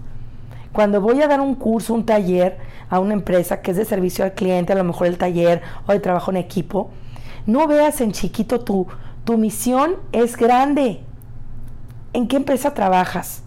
Cuando 0.73 1.01
voy 1.01 1.23
a 1.23 1.29
dar 1.29 1.41
un 1.41 1.55
curso, 1.55 1.95
un 1.95 2.05
taller 2.05 2.59
a 2.91 2.99
una 2.99 3.15
empresa 3.15 3.63
que 3.63 3.71
es 3.71 3.77
de 3.77 3.85
servicio 3.85 4.25
al 4.25 4.35
cliente, 4.35 4.73
a 4.73 4.77
lo 4.77 4.85
mejor 4.85 5.07
el 5.07 5.19
taller 5.19 5.63
o 5.87 5.93
de 5.93 6.01
trabajo 6.01 6.31
en 6.31 6.39
equipo, 6.39 6.91
no 7.47 7.67
veas 7.67 8.01
en 8.01 8.13
chiquito 8.13 8.61
tu, 8.61 8.87
tu 9.25 9.39
misión 9.39 9.95
es 10.13 10.37
grande. 10.37 11.01
¿En 12.13 12.27
qué 12.27 12.37
empresa 12.37 12.75
trabajas? 12.75 13.43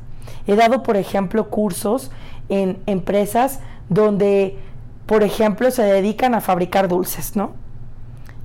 He 0.48 0.56
dado, 0.56 0.82
por 0.82 0.98
ejemplo, 0.98 1.50
cursos 1.50 2.10
en 2.50 2.82
empresas 2.86 3.60
donde 3.89 4.58
por 5.05 5.24
ejemplo, 5.24 5.72
se 5.72 5.84
dedican 5.84 6.36
a 6.36 6.41
fabricar 6.41 6.88
dulces, 6.88 7.36
¿no? 7.36 7.53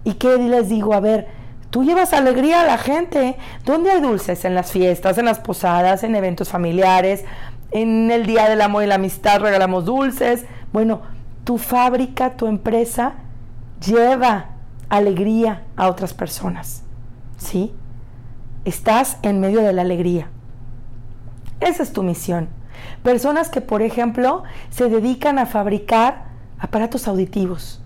¿Y 0.05 0.15
qué 0.15 0.37
les 0.39 0.69
digo? 0.69 0.95
A 0.95 1.01
ver, 1.01 1.29
tú 1.71 1.85
llevas 1.85 2.13
alegría 2.13 2.63
a 2.63 2.67
la 2.67 2.79
gente. 2.79 3.37
¿Dónde 3.65 3.91
hay 3.91 4.01
dulces? 4.01 4.45
En 4.45 4.55
las 4.55 4.71
fiestas, 4.71 5.19
en 5.19 5.25
las 5.25 5.39
posadas, 5.39 6.05
en 6.05 6.15
eventos 6.15 6.49
familiares, 6.49 7.25
en 7.71 8.11
el 8.11 8.27
Día 8.27 8.49
del 8.49 8.61
Amor 8.63 8.85
y 8.85 8.87
la 8.87 8.97
Amistad 8.97 9.41
regalamos 9.41 9.85
dulces. 9.85 10.47
Bueno, 10.73 11.03
tu 11.45 11.59
fábrica, 11.59 12.37
tu 12.37 12.47
empresa 12.47 13.15
lleva 13.85 14.51
alegría 14.89 15.65
a 15.77 15.89
otras 15.89 16.15
personas. 16.15 16.85
¿Sí? 17.37 17.75
Estás 18.65 19.19
en 19.23 19.41
medio 19.41 19.61
de 19.63 19.73
la 19.73 19.83
alegría. 19.83 20.29
Esa 21.61 21.83
es 21.83 21.93
tu 21.93 22.03
misión. 22.03 22.49
Personas 23.03 23.49
que, 23.49 23.61
por 23.61 23.83
ejemplo, 23.83 24.43
se 24.71 24.89
dedican 24.89 25.39
a 25.39 25.47
fabricar 25.47 26.26
aparatos 26.59 27.09
auditivos. 27.09 27.81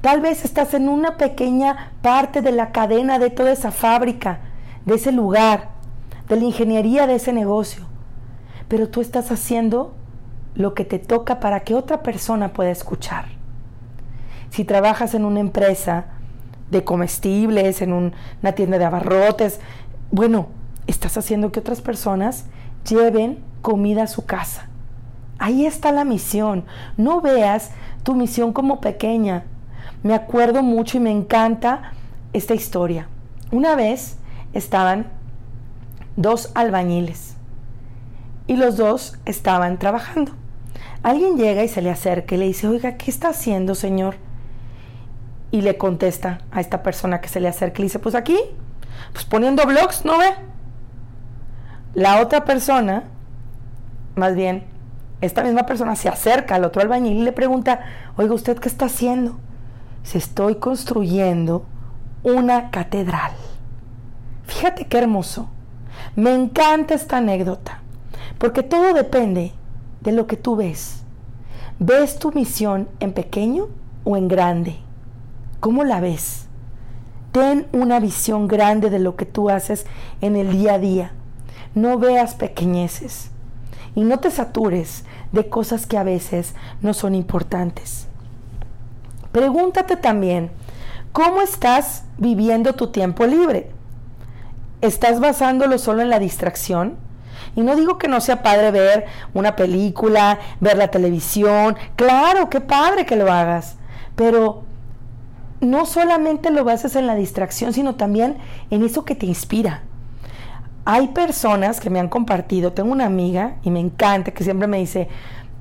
Tal 0.00 0.20
vez 0.20 0.44
estás 0.44 0.74
en 0.74 0.88
una 0.88 1.16
pequeña 1.16 1.92
parte 2.02 2.42
de 2.42 2.52
la 2.52 2.72
cadena 2.72 3.18
de 3.18 3.30
toda 3.30 3.52
esa 3.52 3.70
fábrica, 3.70 4.40
de 4.84 4.94
ese 4.94 5.12
lugar, 5.12 5.70
de 6.28 6.36
la 6.36 6.44
ingeniería 6.44 7.06
de 7.06 7.16
ese 7.16 7.32
negocio. 7.32 7.86
Pero 8.68 8.88
tú 8.88 9.00
estás 9.00 9.30
haciendo 9.30 9.94
lo 10.54 10.74
que 10.74 10.84
te 10.84 10.98
toca 10.98 11.40
para 11.40 11.60
que 11.60 11.74
otra 11.74 12.02
persona 12.02 12.52
pueda 12.52 12.70
escuchar. 12.70 13.26
Si 14.50 14.64
trabajas 14.64 15.14
en 15.14 15.24
una 15.24 15.40
empresa 15.40 16.06
de 16.70 16.84
comestibles, 16.84 17.82
en 17.82 17.92
una 17.92 18.52
tienda 18.54 18.78
de 18.78 18.84
abarrotes, 18.84 19.60
bueno, 20.10 20.48
estás 20.86 21.16
haciendo 21.16 21.50
que 21.50 21.60
otras 21.60 21.80
personas 21.80 22.44
lleven 22.88 23.42
comida 23.62 24.04
a 24.04 24.06
su 24.06 24.26
casa. 24.26 24.68
Ahí 25.38 25.66
está 25.66 25.92
la 25.92 26.04
misión. 26.04 26.64
No 26.96 27.20
veas 27.20 27.70
tu 28.02 28.14
misión 28.14 28.52
como 28.52 28.80
pequeña. 28.80 29.44
Me 30.02 30.14
acuerdo 30.14 30.62
mucho 30.62 30.98
y 30.98 31.00
me 31.00 31.10
encanta 31.10 31.92
esta 32.32 32.54
historia. 32.54 33.08
Una 33.50 33.74
vez 33.74 34.18
estaban 34.52 35.06
dos 36.16 36.50
albañiles 36.54 37.36
y 38.46 38.56
los 38.56 38.76
dos 38.76 39.18
estaban 39.24 39.78
trabajando. 39.78 40.32
Alguien 41.02 41.36
llega 41.36 41.62
y 41.62 41.68
se 41.68 41.82
le 41.82 41.90
acerca 41.90 42.34
y 42.34 42.38
le 42.38 42.46
dice, 42.46 42.68
oiga, 42.68 42.96
¿qué 42.96 43.10
está 43.10 43.28
haciendo, 43.28 43.74
señor? 43.74 44.16
Y 45.50 45.60
le 45.60 45.76
contesta 45.76 46.38
a 46.50 46.60
esta 46.60 46.82
persona 46.82 47.20
que 47.20 47.28
se 47.28 47.40
le 47.40 47.48
acerca 47.48 47.78
y 47.78 47.82
le 47.82 47.86
dice, 47.86 47.98
pues 47.98 48.14
aquí, 48.14 48.38
pues 49.12 49.24
poniendo 49.24 49.64
blogs, 49.66 50.04
¿no 50.04 50.18
ve? 50.18 50.30
La 51.94 52.20
otra 52.20 52.44
persona, 52.44 53.04
más 54.16 54.34
bien, 54.34 54.64
esta 55.24 55.42
misma 55.42 55.66
persona 55.66 55.96
se 55.96 56.08
acerca 56.08 56.54
al 56.54 56.64
otro 56.64 56.82
albañil 56.82 57.18
y 57.18 57.22
le 57.22 57.32
pregunta, 57.32 57.80
oiga, 58.16 58.34
¿usted 58.34 58.58
qué 58.58 58.68
está 58.68 58.86
haciendo? 58.86 59.38
Se 60.02 60.18
estoy 60.18 60.56
construyendo 60.56 61.66
una 62.22 62.70
catedral. 62.70 63.32
Fíjate 64.44 64.86
qué 64.86 64.98
hermoso. 64.98 65.48
Me 66.16 66.34
encanta 66.34 66.94
esta 66.94 67.18
anécdota, 67.18 67.80
porque 68.38 68.62
todo 68.62 68.92
depende 68.92 69.52
de 70.00 70.12
lo 70.12 70.26
que 70.26 70.36
tú 70.36 70.56
ves. 70.56 71.02
¿Ves 71.78 72.18
tu 72.18 72.32
misión 72.32 72.88
en 73.00 73.12
pequeño 73.12 73.68
o 74.04 74.16
en 74.16 74.28
grande? 74.28 74.76
¿Cómo 75.60 75.84
la 75.84 76.00
ves? 76.00 76.46
Ten 77.32 77.66
una 77.72 77.98
visión 77.98 78.46
grande 78.46 78.90
de 78.90 79.00
lo 79.00 79.16
que 79.16 79.26
tú 79.26 79.50
haces 79.50 79.86
en 80.20 80.36
el 80.36 80.52
día 80.52 80.74
a 80.74 80.78
día. 80.78 81.12
No 81.74 81.98
veas 81.98 82.34
pequeñeces 82.34 83.30
y 83.94 84.02
no 84.02 84.18
te 84.18 84.30
satures 84.30 85.04
de 85.32 85.48
cosas 85.48 85.86
que 85.86 85.98
a 85.98 86.02
veces 86.02 86.54
no 86.80 86.94
son 86.94 87.14
importantes. 87.14 88.06
Pregúntate 89.32 89.96
también, 89.96 90.50
¿cómo 91.12 91.42
estás 91.42 92.04
viviendo 92.18 92.74
tu 92.74 92.88
tiempo 92.88 93.26
libre? 93.26 93.70
¿Estás 94.80 95.20
basándolo 95.20 95.78
solo 95.78 96.02
en 96.02 96.10
la 96.10 96.18
distracción? 96.18 96.96
Y 97.56 97.62
no 97.62 97.76
digo 97.76 97.98
que 97.98 98.08
no 98.08 98.20
sea 98.20 98.42
padre 98.42 98.70
ver 98.70 99.06
una 99.32 99.56
película, 99.56 100.38
ver 100.60 100.76
la 100.76 100.88
televisión. 100.88 101.76
Claro, 101.96 102.50
qué 102.50 102.60
padre 102.60 103.06
que 103.06 103.16
lo 103.16 103.32
hagas. 103.32 103.76
Pero 104.16 104.64
no 105.60 105.86
solamente 105.86 106.50
lo 106.50 106.64
bases 106.64 106.96
en 106.96 107.06
la 107.06 107.14
distracción, 107.14 107.72
sino 107.72 107.94
también 107.94 108.36
en 108.70 108.84
eso 108.84 109.04
que 109.04 109.14
te 109.14 109.26
inspira. 109.26 109.82
Hay 110.86 111.08
personas 111.08 111.80
que 111.80 111.88
me 111.88 111.98
han 111.98 112.08
compartido, 112.08 112.72
tengo 112.72 112.92
una 112.92 113.06
amiga 113.06 113.56
y 113.62 113.70
me 113.70 113.80
encanta 113.80 114.32
que 114.32 114.44
siempre 114.44 114.68
me 114.68 114.78
dice, 114.78 115.08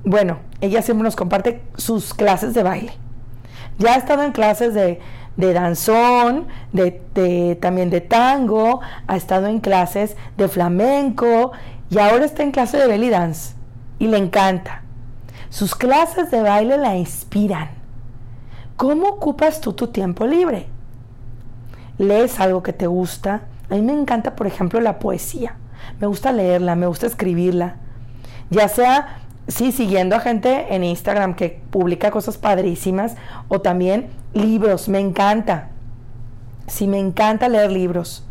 bueno, 0.04 0.40
ella 0.60 0.82
siempre 0.82 1.04
nos 1.04 1.16
comparte 1.16 1.62
sus 1.78 2.14
clases 2.14 2.54
de 2.54 2.64
baile. 2.64 2.94
Ya 3.78 3.94
ha 3.94 3.98
estado 3.98 4.24
en 4.24 4.34
clases 4.34 4.74
de, 4.74 5.00
danzón, 5.38 6.48
de, 6.74 7.58
también 7.62 7.90
de 7.90 8.02
tango, 8.02 8.82
ha 9.08 9.16
estado 9.16 9.48
en 9.48 9.62
clases 9.62 10.18
de 10.38 10.48
flamenco 10.50 11.54
y 11.90 12.00
ahora 12.00 12.26
está 12.26 12.44
en 12.44 12.52
clase 12.52 12.78
de 12.78 12.88
belly 12.88 13.10
dance 13.10 13.56
y 14.00 14.08
le 14.08 14.18
encanta. 14.18 14.82
Sus 15.50 15.74
clases 15.74 16.32
de 16.32 16.42
baile 16.42 16.78
la 16.78 16.98
inspiran. 16.98 17.70
¿Cómo 18.76 19.08
ocupas 19.08 19.62
tú 19.62 19.72
tu 19.72 19.88
tiempo 19.88 20.26
libre? 20.26 20.68
¿Lees 21.98 22.40
algo 22.40 22.62
que 22.62 22.74
te 22.74 22.88
gusta? 22.88 23.44
A 23.74 23.76
mí 23.76 23.82
me 23.82 23.94
encanta, 23.94 24.36
por 24.36 24.46
ejemplo, 24.46 24.80
la 24.82 25.00
poesía. 25.00 25.56
Me 26.00 26.06
gusta 26.06 26.32
leerla, 26.32 26.76
me 26.76 26.86
gusta 26.86 27.08
escribirla. 27.08 27.78
Ya 28.52 28.68
sea, 28.68 29.22
sí, 29.48 29.72
siguiendo 29.72 30.16
a 30.16 30.20
gente 30.20 30.76
en 30.76 30.84
Instagram 30.84 31.34
que 31.34 31.60
publica 31.72 32.12
cosas 32.12 32.38
padrísimas 32.38 33.16
o 33.48 33.62
también 33.62 34.12
libros, 34.36 34.90
me 34.90 35.00
encanta. 35.00 35.70
Sí, 36.68 36.86
me 36.86 37.00
encanta 37.00 37.50
leer 37.50 37.72
libros. 37.72 38.24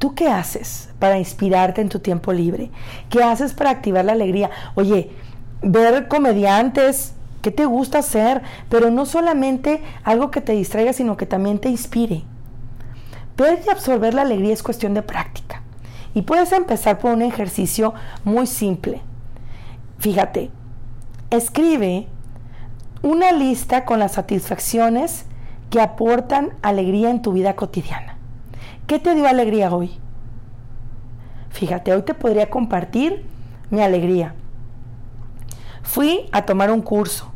¿Tú 0.00 0.16
qué 0.16 0.26
haces 0.26 0.90
para 0.98 1.18
inspirarte 1.18 1.80
en 1.80 1.88
tu 1.88 2.00
tiempo 2.00 2.32
libre? 2.32 2.72
¿Qué 3.10 3.22
haces 3.22 3.52
para 3.52 3.70
activar 3.70 4.06
la 4.06 4.12
alegría? 4.14 4.50
Oye, 4.74 5.12
ver 5.62 6.08
comediantes, 6.08 7.14
¿qué 7.42 7.52
te 7.52 7.64
gusta 7.64 7.98
hacer? 7.98 8.42
Pero 8.68 8.90
no 8.90 9.06
solamente 9.06 9.84
algo 10.02 10.32
que 10.32 10.40
te 10.40 10.54
distraiga, 10.54 10.92
sino 10.92 11.16
que 11.16 11.26
también 11.26 11.60
te 11.60 11.68
inspire. 11.68 12.24
Ver 13.38 13.60
absorber 13.70 14.14
la 14.14 14.22
alegría 14.22 14.52
es 14.52 14.64
cuestión 14.64 14.94
de 14.94 15.02
práctica. 15.02 15.62
Y 16.12 16.22
puedes 16.22 16.50
empezar 16.50 16.98
por 16.98 17.12
un 17.12 17.22
ejercicio 17.22 17.94
muy 18.24 18.48
simple. 18.48 19.00
Fíjate, 19.98 20.50
escribe 21.30 22.08
una 23.02 23.30
lista 23.30 23.84
con 23.84 24.00
las 24.00 24.12
satisfacciones 24.12 25.24
que 25.70 25.80
aportan 25.80 26.50
alegría 26.62 27.10
en 27.10 27.22
tu 27.22 27.32
vida 27.32 27.54
cotidiana. 27.54 28.16
¿Qué 28.88 28.98
te 28.98 29.14
dio 29.14 29.28
alegría 29.28 29.72
hoy? 29.72 29.92
Fíjate, 31.50 31.92
hoy 31.92 32.02
te 32.02 32.14
podría 32.14 32.50
compartir 32.50 33.24
mi 33.70 33.82
alegría. 33.82 34.34
Fui 35.82 36.28
a 36.32 36.42
tomar 36.42 36.72
un 36.72 36.82
curso. 36.82 37.30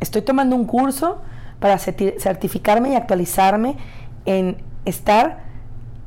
Estoy 0.00 0.22
tomando 0.22 0.56
un 0.56 0.64
curso 0.64 1.20
para 1.60 1.78
certificarme 1.78 2.90
y 2.92 2.94
actualizarme 2.94 3.76
en 4.24 4.56
estar 4.84 5.38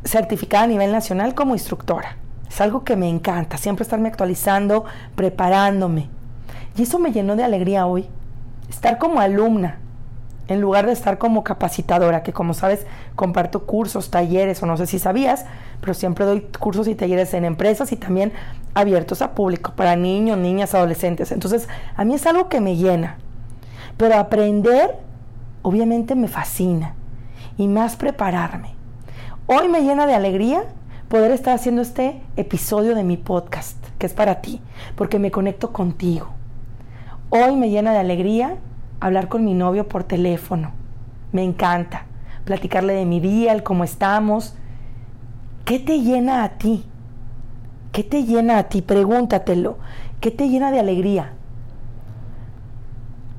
certificada 0.03 0.63
a 0.63 0.67
nivel 0.67 0.91
nacional 0.91 1.36
como 1.36 1.53
instructora. 1.53 2.17
Es 2.50 2.62
algo 2.62 2.84
que 2.84 2.96
me 2.96 3.10
encanta, 3.10 3.57
siempre 3.57 3.84
estarme 3.84 4.07
actualizando, 4.07 4.86
preparándome. 5.15 6.10
Y 6.77 6.84
eso 6.84 7.00
me 7.00 7.12
llenó 7.12 7.36
de 7.36 7.43
alegría 7.43 7.86
hoy. 7.86 8.07
Estar 8.69 8.98
como 8.98 9.19
alumna, 9.19 9.79
en 10.48 10.62
lugar 10.62 10.86
de 10.86 10.93
estar 10.93 11.17
como 11.17 11.43
capacitadora, 11.43 12.24
que 12.24 12.34
como 12.34 12.53
sabes, 12.53 12.86
comparto 13.15 13.65
cursos, 13.65 14.10
talleres, 14.10 14.63
o 14.63 14.65
no 14.65 14.77
sé 14.77 14.88
si 14.88 14.98
sabías, 14.98 15.46
pero 15.81 15.93
siempre 15.93 16.25
doy 16.25 16.41
cursos 16.60 16.88
y 16.88 16.96
talleres 16.96 17.34
en 17.34 17.43
empresas 17.43 17.91
y 17.91 17.98
también 17.98 18.31
abiertos 18.74 19.22
a 19.22 19.31
público, 19.31 19.74
para 19.75 19.96
niños, 19.96 20.38
niñas, 20.38 20.74
adolescentes. 20.74 21.31
Entonces, 21.31 21.67
a 21.96 22.05
mí 22.05 22.15
es 22.15 22.25
algo 22.25 22.48
que 22.48 22.62
me 22.62 22.75
llena. 22.77 23.17
Pero 23.98 24.15
aprender, 24.15 24.96
obviamente, 25.63 26.15
me 26.15 26.27
fascina 26.27 26.93
y 27.58 27.68
más 27.68 27.96
prepararme. 27.96 28.70
Hoy 29.48 29.68
me 29.68 29.82
llena 29.82 30.06
de 30.06 30.14
alegría 30.14 30.64
poder 31.10 31.32
estar 31.32 31.56
haciendo 31.56 31.82
este 31.82 32.22
episodio 32.36 32.96
de 32.96 33.04
mi 33.04 33.18
podcast, 33.18 33.78
que 33.98 34.06
es 34.06 34.14
para 34.14 34.42
ti, 34.42 34.62
porque 34.96 35.20
me 35.20 35.32
conecto 35.32 35.72
contigo. 35.72 36.28
Hoy 37.30 37.56
me 37.56 37.70
llena 37.70 37.92
de 37.92 38.00
alegría 38.00 38.58
hablar 39.00 39.28
con 39.28 39.46
mi 39.46 39.54
novio 39.54 39.88
por 39.88 40.04
teléfono. 40.04 40.72
Me 41.32 41.44
encanta 41.44 42.06
platicarle 42.46 42.94
de 42.94 43.06
mi 43.06 43.20
día, 43.20 43.52
el 43.54 43.64
cómo 43.64 43.84
estamos. 43.84 44.56
¿Qué 45.66 45.80
te 45.80 46.00
llena 46.00 46.44
a 46.44 46.50
ti? 46.58 46.86
¿Qué 47.92 48.04
te 48.04 48.24
llena 48.24 48.58
a 48.58 48.64
ti? 48.64 48.82
Pregúntatelo. 48.82 49.78
¿Qué 50.22 50.32
te 50.32 50.50
llena 50.50 50.72
de 50.72 50.80
alegría? 50.80 51.34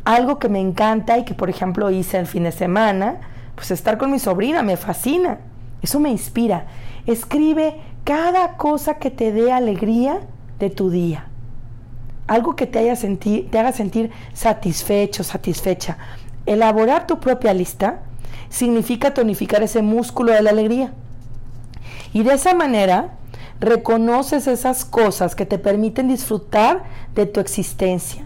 Algo 0.05 0.39
que 0.39 0.49
me 0.49 0.61
encanta 0.61 1.19
y 1.19 1.25
que 1.25 1.35
por 1.35 1.51
ejemplo 1.51 1.91
hice 1.91 2.19
el 2.19 2.27
fin 2.27 2.45
de 2.45 2.53
semana, 2.53 3.21
pues 3.59 3.73
estar 3.73 3.99
con 3.99 4.13
mi 4.13 4.21
sobrina, 4.21 4.63
me 4.63 4.77
fascina. 4.77 5.41
Eso 5.83 5.99
me 5.99 6.11
inspira. 6.11 6.67
Escribe 7.07 7.75
cada 8.05 8.57
cosa 8.57 8.99
que 8.99 9.11
te 9.11 9.33
dé 9.33 9.51
alegría 9.51 10.21
de 10.61 10.71
tu 10.71 10.91
día. 10.91 11.27
Algo 12.29 12.55
que 12.55 12.69
te, 12.69 12.95
te 12.95 13.59
haga 13.59 13.73
sentir 13.73 14.13
satisfecho, 14.33 15.25
satisfecha. 15.25 15.99
Elaborar 16.47 17.09
tu 17.09 17.19
propia 17.19 17.53
lista 17.53 18.03
significa 18.49 19.13
tonificar 19.13 19.61
ese 19.65 19.83
músculo 19.83 20.31
de 20.31 20.43
la 20.43 20.51
alegría. 20.51 20.93
Y 22.13 22.23
de 22.23 22.35
esa 22.35 22.55
manera 22.55 23.17
reconoces 23.59 24.47
esas 24.47 24.85
cosas 24.85 25.35
que 25.35 25.47
te 25.47 25.59
permiten 25.59 26.07
disfrutar 26.07 26.85
de 27.17 27.27
tu 27.27 27.41
existencia. 27.41 28.25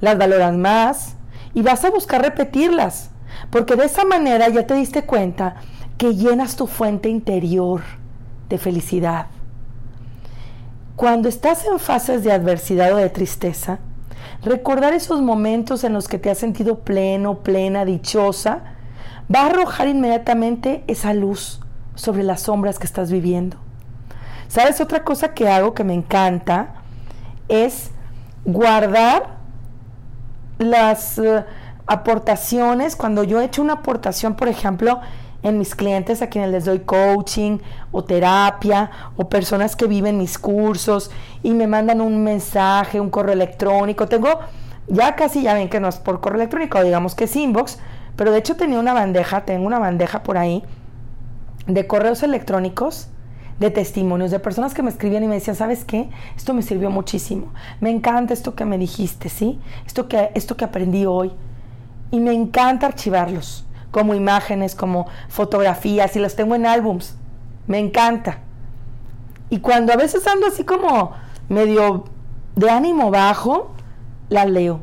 Las 0.00 0.16
valoras 0.18 0.56
más 0.56 1.16
y 1.52 1.62
vas 1.62 1.84
a 1.84 1.90
buscar 1.90 2.22
repetirlas, 2.22 3.10
porque 3.50 3.76
de 3.76 3.86
esa 3.86 4.04
manera 4.04 4.48
ya 4.48 4.66
te 4.66 4.74
diste 4.74 5.04
cuenta 5.04 5.56
que 5.96 6.14
llenas 6.14 6.56
tu 6.56 6.66
fuente 6.66 7.08
interior 7.08 7.82
de 8.48 8.58
felicidad. 8.58 9.26
Cuando 10.96 11.28
estás 11.28 11.64
en 11.64 11.78
fases 11.78 12.24
de 12.24 12.32
adversidad 12.32 12.92
o 12.92 12.96
de 12.96 13.10
tristeza, 13.10 13.78
recordar 14.42 14.92
esos 14.94 15.20
momentos 15.22 15.84
en 15.84 15.92
los 15.92 16.08
que 16.08 16.18
te 16.18 16.30
has 16.30 16.38
sentido 16.38 16.80
pleno, 16.80 17.40
plena, 17.40 17.84
dichosa, 17.84 18.62
va 19.34 19.42
a 19.42 19.46
arrojar 19.46 19.88
inmediatamente 19.88 20.84
esa 20.86 21.14
luz 21.14 21.60
sobre 21.94 22.22
las 22.22 22.42
sombras 22.42 22.78
que 22.78 22.86
estás 22.86 23.10
viviendo. 23.10 23.56
¿Sabes? 24.48 24.80
Otra 24.80 25.04
cosa 25.04 25.34
que 25.34 25.48
hago 25.48 25.74
que 25.74 25.84
me 25.84 25.94
encanta 25.94 26.74
es 27.48 27.90
guardar 28.44 29.36
las 30.58 31.18
eh, 31.18 31.44
aportaciones. 31.88 32.94
Cuando 32.94 33.24
yo 33.24 33.40
he 33.40 33.44
hecho 33.44 33.62
una 33.62 33.74
aportación, 33.74 34.34
por 34.34 34.48
ejemplo, 34.48 35.00
en 35.42 35.58
mis 35.58 35.74
clientes 35.74 36.22
a 36.22 36.28
quienes 36.28 36.50
les 36.50 36.64
doy 36.64 36.80
coaching 36.80 37.58
o 37.92 38.04
terapia 38.04 38.90
o 39.16 39.28
personas 39.28 39.76
que 39.76 39.86
viven 39.86 40.18
mis 40.18 40.38
cursos 40.38 41.10
y 41.42 41.52
me 41.52 41.66
mandan 41.66 42.00
un 42.00 42.22
mensaje, 42.22 43.00
un 43.00 43.10
correo 43.10 43.34
electrónico. 43.34 44.06
Tengo, 44.06 44.40
ya 44.88 45.16
casi 45.16 45.42
ya 45.42 45.54
ven 45.54 45.68
que 45.68 45.80
no 45.80 45.88
es 45.88 45.96
por 45.96 46.20
correo 46.20 46.40
electrónico, 46.40 46.82
digamos 46.82 47.14
que 47.14 47.24
es 47.24 47.36
inbox, 47.36 47.78
pero 48.16 48.32
de 48.32 48.38
hecho 48.38 48.56
tenía 48.56 48.80
una 48.80 48.94
bandeja, 48.94 49.44
tengo 49.44 49.66
una 49.66 49.78
bandeja 49.78 50.22
por 50.22 50.38
ahí 50.38 50.64
de 51.66 51.86
correos 51.86 52.22
electrónicos 52.22 53.08
de 53.60 53.70
testimonios, 53.70 54.30
de 54.30 54.38
personas 54.38 54.72
que 54.72 54.82
me 54.82 54.90
escribían 54.90 55.24
y 55.24 55.28
me 55.28 55.34
decían, 55.34 55.56
¿sabes 55.56 55.84
qué? 55.84 56.08
Esto 56.36 56.54
me 56.54 56.62
sirvió 56.62 56.90
muchísimo. 56.90 57.52
Me 57.80 57.90
encanta 57.90 58.32
esto 58.32 58.54
que 58.54 58.64
me 58.64 58.78
dijiste, 58.78 59.28
¿sí? 59.28 59.60
Esto 59.86 60.08
que, 60.08 60.30
esto 60.34 60.56
que 60.56 60.64
aprendí 60.64 61.06
hoy. 61.06 61.32
Y 62.10 62.20
me 62.20 62.32
encanta 62.32 62.86
archivarlos, 62.86 63.66
como 63.90 64.14
imágenes, 64.14 64.74
como 64.74 65.06
fotografías, 65.28 66.14
y 66.16 66.20
los 66.20 66.36
tengo 66.36 66.54
en 66.54 66.66
álbums. 66.66 67.16
Me 67.66 67.78
encanta. 67.78 68.38
Y 69.50 69.60
cuando 69.60 69.92
a 69.92 69.96
veces 69.96 70.26
ando 70.26 70.46
así 70.46 70.64
como 70.64 71.12
medio 71.48 72.04
de 72.56 72.70
ánimo 72.70 73.10
bajo, 73.10 73.72
la 74.28 74.44
leo. 74.44 74.80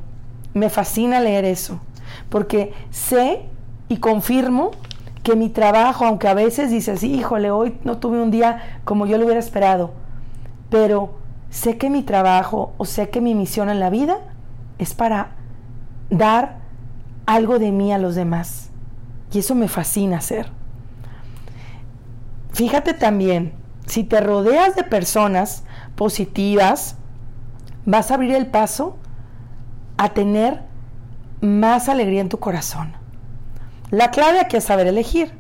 Me 0.54 0.69
fascina 0.69 1.19
leer 1.19 1.45
eso, 1.45 1.80
porque 2.30 2.73
sé 2.89 3.45
y 3.89 3.97
confirmo 3.97 4.71
que 5.23 5.36
mi 5.36 5.50
trabajo, 5.50 6.06
aunque 6.06 6.28
a 6.28 6.34
veces 6.34 6.69
dices, 6.69 7.04
híjole, 7.04 7.52
hoy 7.52 7.78
no 7.84 7.97
tuve 7.97 8.21
un 8.21 8.32
día 8.32 8.80
como 8.84 9.06
yo 9.08 9.17
lo 9.17 9.26
hubiera 9.26 9.39
esperado, 9.39 9.91
pero 10.69 11.15
sé 11.50 11.78
que 11.78 11.89
mi 11.89 12.04
trabajo 12.04 12.73
o 12.78 12.86
sé 12.86 13.10
que 13.10 13.21
mi 13.21 13.36
misión 13.36 13.69
en 13.69 13.80
la 13.80 13.89
vida 13.89 14.19
es 14.78 14.93
para 14.93 15.32
dar 16.10 16.60
algo 17.26 17.60
de 17.60 17.72
mí 17.72 17.92
a 17.92 17.98
los 17.98 18.16
demás. 18.16 18.70
Y 19.32 19.40
eso 19.40 19.56
me 19.56 19.68
fascina 19.68 20.18
hacer. 20.18 20.48
Fíjate 22.54 22.94
también, 22.94 23.54
si 23.86 24.04
te 24.04 24.22
rodeas 24.22 24.76
de 24.76 24.84
personas 24.84 25.64
positivas, 25.96 26.96
vas 27.86 28.12
a 28.12 28.16
abrir 28.16 28.34
el 28.36 28.48
paso 28.48 28.98
a 29.98 30.10
tener 30.10 30.62
más 31.42 31.90
alegría 31.90 32.22
en 32.22 32.30
tu 32.30 32.40
corazón. 32.40 32.94
La 33.92 34.12
clave 34.12 34.40
aquí 34.40 34.58
es 34.58 34.64
saber 34.64 34.88
elegir. 34.88 35.32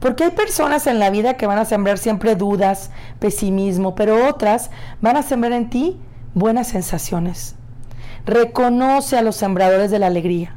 Porque 0.00 0.24
hay 0.24 0.30
personas 0.30 0.86
en 0.86 0.98
la 0.98 1.10
vida 1.10 1.34
que 1.34 1.46
van 1.46 1.58
a 1.58 1.64
sembrar 1.64 1.98
siempre 1.98 2.36
dudas, 2.36 2.90
pesimismo, 3.18 3.94
pero 3.94 4.28
otras 4.28 4.70
van 5.00 5.16
a 5.16 5.22
sembrar 5.22 5.52
en 5.52 5.68
ti 5.68 6.00
buenas 6.34 6.68
sensaciones. 6.68 7.56
Reconoce 8.24 9.18
a 9.18 9.22
los 9.22 9.36
sembradores 9.36 9.90
de 9.90 9.98
la 9.98 10.06
alegría. 10.06 10.54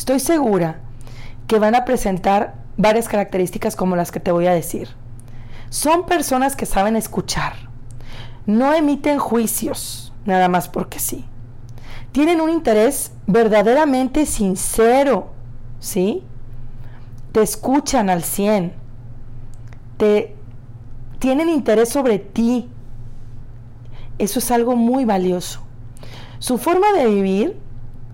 Estoy 0.00 0.18
segura 0.18 0.80
que 1.46 1.58
van 1.58 1.74
a 1.74 1.84
presentar 1.84 2.54
varias 2.78 3.06
características 3.06 3.76
como 3.76 3.96
las 3.96 4.10
que 4.10 4.18
te 4.18 4.32
voy 4.32 4.46
a 4.46 4.54
decir. 4.54 4.88
Son 5.68 6.06
personas 6.06 6.56
que 6.56 6.64
saben 6.64 6.96
escuchar. 6.96 7.52
No 8.46 8.72
emiten 8.72 9.18
juicios, 9.18 10.14
nada 10.24 10.48
más 10.48 10.70
porque 10.70 10.98
sí. 11.00 11.26
Tienen 12.12 12.40
un 12.40 12.48
interés 12.48 13.12
verdaderamente 13.26 14.24
sincero, 14.24 15.32
¿sí? 15.80 16.24
te 17.32 17.42
escuchan 17.42 18.08
al 18.08 18.22
100, 18.22 18.72
te 19.98 20.34
tienen 21.18 21.50
interés 21.50 21.90
sobre 21.90 22.18
ti. 22.18 22.70
Eso 24.16 24.38
es 24.38 24.50
algo 24.50 24.76
muy 24.76 25.04
valioso. 25.04 25.60
Su 26.38 26.56
forma 26.56 26.90
de 26.94 27.04
vivir 27.04 27.60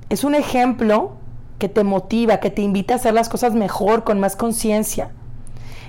es 0.09 0.25
un 0.25 0.35
ejemplo 0.35 1.18
que 1.58 1.68
te 1.68 1.84
motiva, 1.84 2.38
que 2.38 2.50
te 2.50 2.62
invita 2.62 2.94
a 2.94 2.96
hacer 2.96 3.14
las 3.14 3.28
cosas 3.28 3.54
mejor, 3.54 4.04
con 4.04 4.20
más 4.20 4.36
conciencia. 4.36 5.10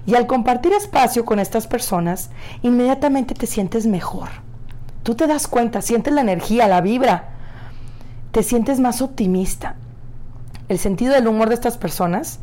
Y 0.06 0.16
al 0.16 0.26
compartir 0.26 0.72
espacio 0.74 1.26
con 1.26 1.40
estas 1.40 1.68
personas, 1.68 2.30
inmediatamente 2.62 3.36
te 3.36 3.46
sientes 3.46 3.86
mejor. 3.86 4.30
Tú 5.04 5.16
te 5.16 5.28
das 5.28 5.48
cuenta, 5.48 5.82
sientes 5.82 6.14
la 6.14 6.22
energía, 6.22 6.68
la 6.68 6.82
vibra, 6.82 7.30
te 8.32 8.44
sientes 8.44 8.80
más 8.80 9.02
optimista. 9.02 9.76
El 10.70 10.80
sentido 10.80 11.14
del 11.14 11.28
humor 11.28 11.50
de 11.50 11.56
estas 11.56 11.78
personas 11.78 12.40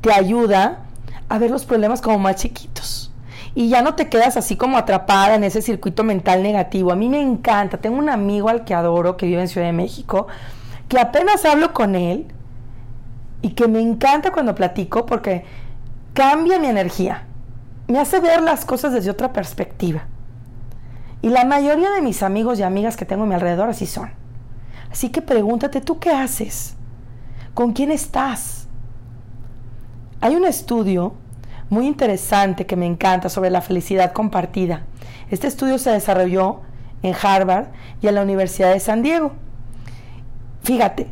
te 0.00 0.12
ayuda 0.12 0.84
a 1.28 1.38
ver 1.38 1.50
los 1.50 1.64
problemas 1.64 2.00
como 2.00 2.18
más 2.18 2.36
chiquitos. 2.36 3.12
Y 3.54 3.68
ya 3.68 3.82
no 3.82 3.94
te 3.94 4.08
quedas 4.08 4.36
así 4.36 4.56
como 4.56 4.76
atrapada 4.76 5.36
en 5.36 5.44
ese 5.44 5.62
circuito 5.62 6.02
mental 6.02 6.42
negativo. 6.42 6.90
A 6.90 6.96
mí 6.96 7.08
me 7.08 7.20
encanta. 7.20 7.78
Tengo 7.78 7.98
un 7.98 8.08
amigo 8.08 8.48
al 8.48 8.64
que 8.64 8.74
adoro 8.74 9.16
que 9.16 9.26
vive 9.26 9.42
en 9.42 9.48
Ciudad 9.48 9.68
de 9.68 9.72
México, 9.72 10.26
que 10.88 10.98
apenas 10.98 11.44
hablo 11.44 11.72
con 11.72 11.94
él 11.94 12.26
y 13.44 13.50
que 13.50 13.68
me 13.68 13.78
encanta 13.78 14.32
cuando 14.32 14.54
platico 14.54 15.04
porque 15.04 15.44
cambia 16.14 16.58
mi 16.58 16.66
energía. 16.66 17.24
Me 17.88 17.98
hace 17.98 18.18
ver 18.18 18.40
las 18.40 18.64
cosas 18.64 18.94
desde 18.94 19.10
otra 19.10 19.34
perspectiva. 19.34 20.06
Y 21.20 21.28
la 21.28 21.44
mayoría 21.44 21.90
de 21.90 22.00
mis 22.00 22.22
amigos 22.22 22.58
y 22.58 22.62
amigas 22.62 22.96
que 22.96 23.04
tengo 23.04 23.24
a 23.24 23.26
mi 23.26 23.34
alrededor 23.34 23.68
así 23.68 23.84
son. 23.84 24.12
Así 24.90 25.10
que 25.10 25.20
pregúntate, 25.20 25.82
¿tú 25.82 25.98
qué 25.98 26.08
haces? 26.08 26.74
¿Con 27.52 27.74
quién 27.74 27.90
estás? 27.90 28.66
Hay 30.22 30.36
un 30.36 30.46
estudio 30.46 31.12
muy 31.68 31.86
interesante 31.86 32.64
que 32.64 32.76
me 32.76 32.86
encanta 32.86 33.28
sobre 33.28 33.50
la 33.50 33.60
felicidad 33.60 34.14
compartida. 34.14 34.84
Este 35.30 35.48
estudio 35.48 35.76
se 35.76 35.90
desarrolló 35.90 36.62
en 37.02 37.14
Harvard 37.22 37.66
y 38.00 38.08
en 38.08 38.14
la 38.14 38.22
Universidad 38.22 38.72
de 38.72 38.80
San 38.80 39.02
Diego. 39.02 39.32
Fíjate, 40.62 41.10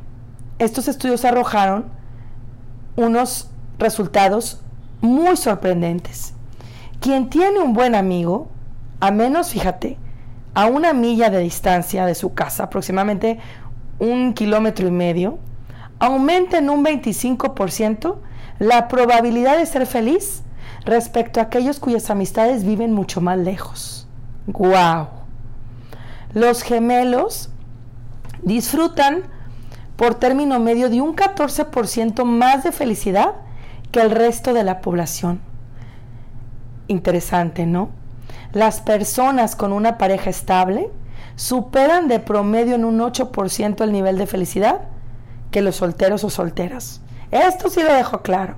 estos 0.58 0.88
estudios 0.88 1.26
arrojaron 1.26 2.00
unos 2.96 3.50
resultados 3.78 4.60
muy 5.00 5.36
sorprendentes. 5.36 6.34
Quien 7.00 7.30
tiene 7.30 7.58
un 7.58 7.72
buen 7.72 7.94
amigo, 7.94 8.48
a 9.00 9.10
menos, 9.10 9.50
fíjate, 9.50 9.98
a 10.54 10.66
una 10.66 10.92
milla 10.92 11.30
de 11.30 11.38
distancia 11.38 12.06
de 12.06 12.14
su 12.14 12.34
casa, 12.34 12.64
aproximadamente 12.64 13.38
un 13.98 14.34
kilómetro 14.34 14.86
y 14.86 14.90
medio, 14.90 15.38
aumenta 15.98 16.58
en 16.58 16.70
un 16.70 16.84
25% 16.84 18.16
la 18.58 18.88
probabilidad 18.88 19.56
de 19.56 19.66
ser 19.66 19.86
feliz 19.86 20.42
respecto 20.84 21.40
a 21.40 21.44
aquellos 21.44 21.80
cuyas 21.80 22.10
amistades 22.10 22.64
viven 22.64 22.92
mucho 22.92 23.20
más 23.20 23.38
lejos. 23.38 24.06
¡Wow! 24.46 25.08
Los 26.34 26.62
gemelos 26.62 27.50
disfrutan 28.42 29.22
por 29.96 30.14
término 30.14 30.58
medio 30.58 30.90
de 30.90 31.00
un 31.00 31.14
14% 31.14 32.24
más 32.24 32.64
de 32.64 32.72
felicidad 32.72 33.34
que 33.90 34.00
el 34.00 34.10
resto 34.10 34.52
de 34.52 34.64
la 34.64 34.80
población. 34.80 35.40
Interesante, 36.88 37.66
¿no? 37.66 37.90
las 38.52 38.80
personas 38.80 39.56
con 39.56 39.72
una 39.72 39.98
pareja 39.98 40.30
estable 40.30 40.90
superan 41.36 42.08
de 42.08 42.20
promedio 42.20 42.74
en 42.74 42.84
un 42.84 43.00
8% 43.00 43.82
el 43.82 43.92
nivel 43.92 44.18
de 44.18 44.26
felicidad 44.26 44.82
que 45.50 45.62
los 45.62 45.76
solteros 45.76 46.24
o 46.24 46.30
solteras. 46.30 47.00
Esto 47.30 47.70
sí 47.70 47.82
lo 47.82 47.92
dejo 47.92 48.22
claro. 48.22 48.56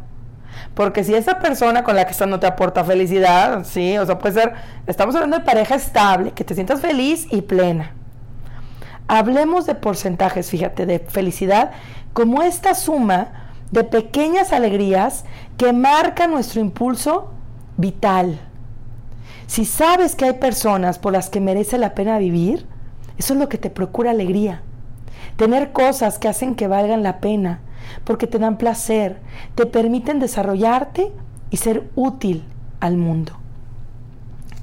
Porque 0.75 1.05
si 1.05 1.15
esa 1.15 1.39
persona 1.39 1.85
con 1.85 1.95
la 1.95 2.05
que 2.05 2.13
estás 2.13 2.29
no 2.29 2.41
te 2.41 2.47
aporta 2.47 2.85
felicidad, 2.85 3.65
sí, 3.65 3.97
o 3.99 4.07
sea, 4.07 4.19
puede 4.19 4.35
ser, 4.41 4.55
estamos 4.87 5.15
hablando 5.15 5.39
de 5.39 5.45
pareja 5.45 5.77
estable, 5.77 6.33
que 6.33 6.45
te 6.45 6.55
sientas 6.55 6.81
feliz 6.81 7.27
y 7.31 7.43
plena. 7.43 7.93
Hablemos 9.07 9.67
de 9.67 9.75
porcentajes, 9.75 10.51
fíjate, 10.51 10.87
de 10.87 10.99
felicidad 10.99 11.73
como 12.13 12.43
esta 12.43 12.75
suma 12.75 13.51
de 13.71 13.85
pequeñas 13.85 14.53
alegrías 14.53 15.25
que 15.57 15.73
marcan 15.73 16.31
nuestro 16.31 16.61
impulso 16.61 17.31
vital. 17.77 18.41
Si 19.47 19.65
sabes 19.65 20.15
que 20.15 20.25
hay 20.25 20.33
personas 20.35 20.99
por 20.99 21.13
las 21.13 21.29
que 21.29 21.41
merece 21.41 21.77
la 21.77 21.95
pena 21.95 22.19
vivir, 22.19 22.67
eso 23.19 23.35
es 23.35 23.41
lo 23.41 23.49
que 23.49 23.59
te 23.59 23.71
procura 23.71 24.13
alegría. 24.13 24.63
Tener 25.37 25.73
cosas 25.73 26.19
que 26.19 26.29
hacen 26.29 26.55
que 26.55 26.69
valgan 26.69 27.03
la 27.03 27.19
pena, 27.19 27.61
porque 28.05 28.27
te 28.27 28.39
dan 28.39 28.57
placer, 28.57 29.21
te 29.55 29.67
permiten 29.67 30.19
desarrollarte 30.19 31.13
y 31.51 31.57
ser 31.59 31.91
útil 31.95 32.45
al 32.81 32.97
mundo. 32.97 33.33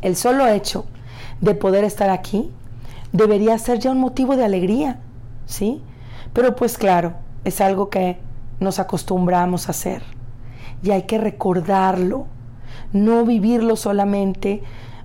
El 0.02 0.16
solo 0.16 0.48
hecho 0.48 0.86
de 1.42 1.54
poder 1.54 1.84
estar 1.84 2.10
aquí 2.10 2.52
debería 3.12 3.58
ser 3.58 3.80
ya 3.80 3.92
un 3.92 4.00
motivo 4.00 4.36
de 4.36 4.46
alegría, 4.46 5.00
¿sí? 5.46 5.82
Pero 6.34 6.56
pues 6.56 6.78
claro, 6.78 7.14
es 7.44 7.62
algo 7.62 7.90
que 7.90 8.20
nos 8.60 8.80
acostumbramos 8.80 9.68
a 9.68 9.72
hacer 9.72 10.04
y 10.84 10.92
hay 10.92 11.04
que 11.04 11.18
recordarlo, 11.18 12.28
no 12.94 13.26
vivirlo 13.26 13.76
solamente 13.76 14.64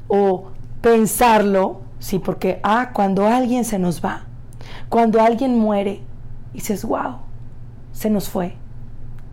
o 0.09 0.51
pensarlo, 0.81 1.81
sí, 1.99 2.19
porque, 2.19 2.61
ah, 2.63 2.91
cuando 2.93 3.27
alguien 3.27 3.65
se 3.65 3.79
nos 3.79 4.05
va, 4.05 4.25
cuando 4.89 5.21
alguien 5.21 5.59
muere, 5.59 6.01
dices, 6.53 6.85
wow, 6.85 7.17
se 7.93 8.11
nos 8.11 8.29
fue. 8.29 8.55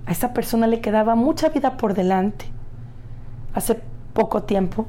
A 0.05 0.11
esa 0.11 0.33
persona 0.33 0.67
le 0.67 0.81
quedaba 0.81 1.15
mucha 1.15 1.49
vida 1.49 1.77
por 1.77 1.93
delante. 1.93 2.45
Hace 3.53 3.79
poco 4.13 4.43
tiempo 4.43 4.87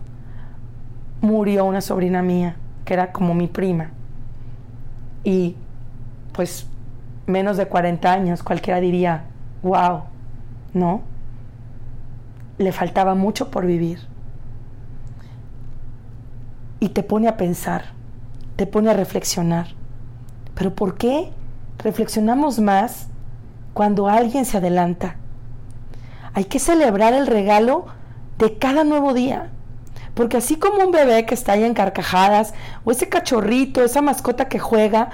murió 1.20 1.64
una 1.64 1.80
sobrina 1.80 2.22
mía, 2.22 2.56
que 2.84 2.94
era 2.94 3.12
como 3.12 3.34
mi 3.34 3.46
prima. 3.46 3.90
Y 5.22 5.56
pues 6.32 6.66
menos 7.26 7.56
de 7.56 7.66
40 7.66 8.12
años, 8.12 8.42
cualquiera 8.42 8.80
diría, 8.80 9.24
wow, 9.62 10.02
¿no? 10.74 11.02
Le 12.58 12.72
faltaba 12.72 13.14
mucho 13.14 13.50
por 13.50 13.66
vivir. 13.66 14.00
Y 16.80 16.90
te 16.90 17.02
pone 17.02 17.28
a 17.28 17.36
pensar, 17.36 17.86
te 18.56 18.66
pone 18.66 18.90
a 18.90 18.94
reflexionar. 18.94 19.68
Pero 20.54 20.74
¿por 20.74 20.96
qué 20.96 21.30
reflexionamos 21.78 22.60
más 22.60 23.08
cuando 23.72 24.08
alguien 24.08 24.44
se 24.44 24.58
adelanta? 24.58 25.16
Hay 26.34 26.44
que 26.44 26.58
celebrar 26.58 27.14
el 27.14 27.26
regalo 27.26 27.86
de 28.38 28.58
cada 28.58 28.84
nuevo 28.84 29.14
día. 29.14 29.50
Porque 30.14 30.36
así 30.36 30.56
como 30.56 30.84
un 30.84 30.92
bebé 30.92 31.26
que 31.26 31.34
está 31.34 31.52
ahí 31.52 31.64
en 31.64 31.74
carcajadas, 31.74 32.54
o 32.84 32.92
ese 32.92 33.08
cachorrito, 33.08 33.82
esa 33.84 34.00
mascota 34.00 34.48
que 34.48 34.58
juega, 34.58 35.10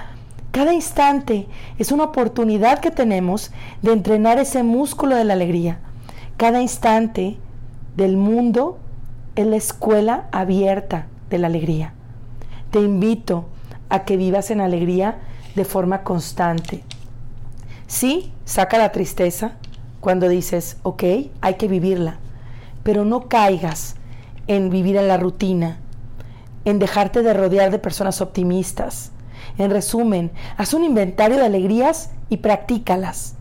cada 0.53 0.75
instante 0.75 1.47
es 1.79 1.93
una 1.93 2.05
oportunidad 2.05 2.81
que 2.81 2.91
tenemos 2.91 3.51
de 3.83 3.93
entrenar 3.93 4.39
ese 4.39 4.63
músculo 4.63 5.17
de 5.17 5.25
la 5.25 5.35
alegría. 5.35 5.79
Cada 6.37 6.61
instante 6.61 7.39
del 7.97 8.17
mundo 8.17 8.79
es 9.37 9.47
la 9.47 9.57
escuela 9.57 10.29
abierta 10.33 11.07
de 11.31 11.39
la 11.39 11.47
alegría. 11.47 11.95
Te 12.71 12.81
invito 12.81 13.47
a 13.89 14.05
que 14.05 14.17
vivas 14.17 14.51
en 14.51 14.61
alegría 14.61 15.19
de 15.55 15.65
forma 15.65 16.03
constante. 16.03 16.83
Sí, 17.87 18.33
saca 18.45 18.79
la 18.79 18.93
tristeza 18.93 19.53
cuando 20.01 20.29
dices, 20.29 20.79
ok, 20.83 21.03
hay 21.41 21.55
que 21.55 21.69
vivirla, 21.69 22.17
pero 22.83 23.05
no 23.05 23.29
caigas 23.29 23.97
en 24.51 24.69
vivir 24.69 24.97
en 24.97 25.07
la 25.07 25.17
rutina, 25.17 25.79
en 26.65 26.81
dejarte 26.81 27.23
de 27.23 27.33
rodear 27.33 27.71
de 27.71 27.79
personas 27.79 28.21
optimistas. 28.21 29.13
En 29.59 29.71
resumen, 29.71 30.33
haz 30.57 30.75
un 30.75 30.83
inventario 30.83 31.37
de 31.37 31.47
alegrías 31.47 32.11
y 32.31 32.39
practícalas. 32.39 33.37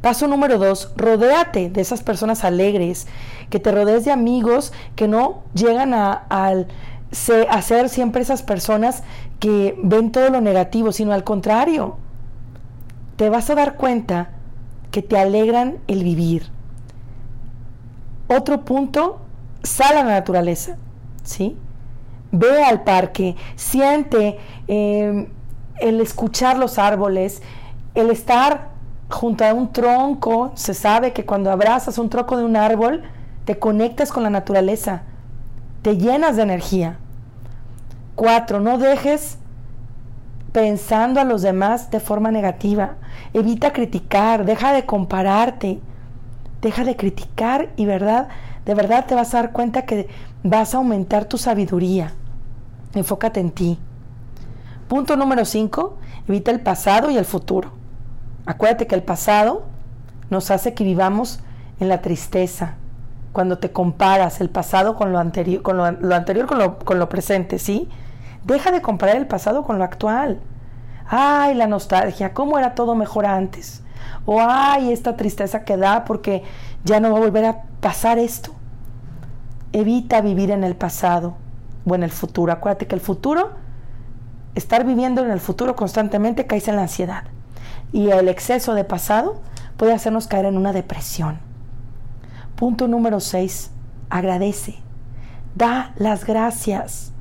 Paso 0.00 0.28
número 0.28 0.58
dos, 0.58 0.92
rodéate 0.96 1.70
de 1.70 1.80
esas 1.80 2.04
personas 2.04 2.44
alegres, 2.44 3.08
que 3.50 3.58
te 3.58 3.72
rodees 3.72 4.04
de 4.04 4.12
amigos 4.12 4.72
que 4.94 5.08
no 5.08 5.42
llegan 5.54 5.92
a, 5.92 6.26
a 6.30 7.62
ser 7.62 7.88
siempre 7.88 8.22
esas 8.22 8.44
personas 8.44 9.02
que 9.40 9.76
ven 9.82 10.12
todo 10.12 10.30
lo 10.30 10.40
negativo, 10.40 10.92
sino 10.92 11.12
al 11.14 11.24
contrario. 11.24 11.96
Te 13.16 13.28
vas 13.28 13.50
a 13.50 13.56
dar 13.56 13.74
cuenta 13.74 14.30
que 14.92 15.02
te 15.02 15.18
alegran 15.18 15.78
el 15.88 16.04
vivir. 16.04 16.52
Otro 18.28 18.64
punto, 18.64 19.22
sal 19.62 19.96
a 19.96 20.04
la 20.04 20.10
naturaleza, 20.10 20.76
¿sí? 21.22 21.56
Ve 22.30 22.62
al 22.62 22.82
parque, 22.84 23.36
siente 23.56 24.38
em, 24.66 25.28
el 25.80 26.00
escuchar 26.00 26.58
los 26.58 26.78
árboles, 26.78 27.42
el 27.94 28.10
estar 28.10 28.68
junto 29.10 29.44
a 29.44 29.54
un 29.54 29.72
tronco, 29.72 30.52
se 30.54 30.74
sabe 30.74 31.12
que 31.12 31.24
cuando 31.24 31.50
abrazas 31.50 31.98
un 31.98 32.10
tronco 32.10 32.36
de 32.36 32.44
un 32.44 32.56
árbol, 32.56 33.02
te 33.44 33.58
conectas 33.58 34.12
con 34.12 34.22
la 34.22 34.30
naturaleza, 34.30 35.02
te 35.82 35.96
llenas 35.96 36.36
de 36.36 36.42
energía. 36.42 36.98
Cuatro, 38.14 38.60
no 38.60 38.78
dejes 38.78 39.38
pensando 40.52 41.20
a 41.20 41.24
los 41.24 41.42
demás 41.42 41.90
de 41.90 42.00
forma 42.00 42.30
negativa. 42.30 42.96
Evita 43.32 43.72
criticar, 43.72 44.44
deja 44.44 44.72
de 44.72 44.84
compararte, 44.84 45.80
deja 46.60 46.84
de 46.84 46.96
criticar 46.96 47.70
y 47.76 47.86
verdad, 47.86 48.28
de 48.68 48.74
verdad 48.74 49.06
te 49.06 49.14
vas 49.14 49.32
a 49.32 49.38
dar 49.38 49.52
cuenta 49.52 49.86
que 49.86 50.08
vas 50.42 50.74
a 50.74 50.76
aumentar 50.76 51.24
tu 51.24 51.38
sabiduría. 51.38 52.12
Enfócate 52.92 53.40
en 53.40 53.50
ti. 53.50 53.78
Punto 54.88 55.16
número 55.16 55.46
5, 55.46 55.96
evita 56.28 56.50
el 56.50 56.60
pasado 56.60 57.10
y 57.10 57.16
el 57.16 57.24
futuro. 57.24 57.70
Acuérdate 58.44 58.86
que 58.86 58.94
el 58.94 59.02
pasado 59.02 59.64
nos 60.28 60.50
hace 60.50 60.74
que 60.74 60.84
vivamos 60.84 61.40
en 61.80 61.88
la 61.88 62.02
tristeza. 62.02 62.74
Cuando 63.32 63.56
te 63.56 63.72
comparas 63.72 64.42
el 64.42 64.50
pasado 64.50 64.96
con 64.96 65.12
lo 65.12 65.18
anterior, 65.18 65.62
con 65.62 65.78
lo, 65.78 66.14
anterior 66.14 66.46
con 66.46 66.58
lo, 66.58 66.78
con 66.78 66.98
lo 66.98 67.08
presente, 67.08 67.58
¿sí? 67.58 67.88
Deja 68.44 68.70
de 68.70 68.82
comparar 68.82 69.16
el 69.16 69.26
pasado 69.26 69.62
con 69.62 69.78
lo 69.78 69.84
actual. 69.84 70.40
Ay, 71.08 71.54
la 71.54 71.68
nostalgia, 71.68 72.34
cómo 72.34 72.58
era 72.58 72.74
todo 72.74 72.94
mejor 72.94 73.24
antes. 73.24 73.82
O 74.26 74.42
ay, 74.42 74.92
esta 74.92 75.16
tristeza 75.16 75.64
que 75.64 75.78
da 75.78 76.04
porque 76.04 76.42
ya 76.84 77.00
no 77.00 77.10
va 77.12 77.16
a 77.16 77.20
volver 77.22 77.46
a 77.46 77.62
pasar 77.80 78.18
esto. 78.18 78.57
Evita 79.72 80.20
vivir 80.20 80.50
en 80.50 80.64
el 80.64 80.76
pasado 80.76 81.36
o 81.86 81.94
en 81.94 82.02
el 82.02 82.10
futuro. 82.10 82.52
Acuérdate 82.52 82.86
que 82.86 82.94
el 82.94 83.00
futuro, 83.00 83.50
estar 84.54 84.84
viviendo 84.84 85.24
en 85.24 85.30
el 85.30 85.40
futuro 85.40 85.76
constantemente 85.76 86.46
caes 86.46 86.68
en 86.68 86.76
la 86.76 86.82
ansiedad. 86.82 87.24
Y 87.92 88.10
el 88.10 88.28
exceso 88.28 88.74
de 88.74 88.84
pasado 88.84 89.40
puede 89.76 89.92
hacernos 89.92 90.26
caer 90.26 90.46
en 90.46 90.56
una 90.56 90.72
depresión. 90.72 91.38
Punto 92.56 92.88
número 92.88 93.20
6. 93.20 93.70
Agradece. 94.10 94.76
Da 95.54 95.92
las 95.96 96.24
gracias 96.24 97.12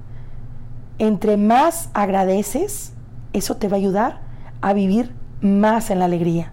entre 1.00 1.38
más 1.38 1.90
agradeces, 1.94 2.94
eso 3.34 3.58
te 3.58 3.68
va 3.68 3.76
a 3.76 3.80
ayudar 3.80 4.20
a 4.62 4.74
vivir 4.74 5.14
más 5.42 5.92
en 5.92 6.00
la 6.00 6.06
alegría. 6.06 6.52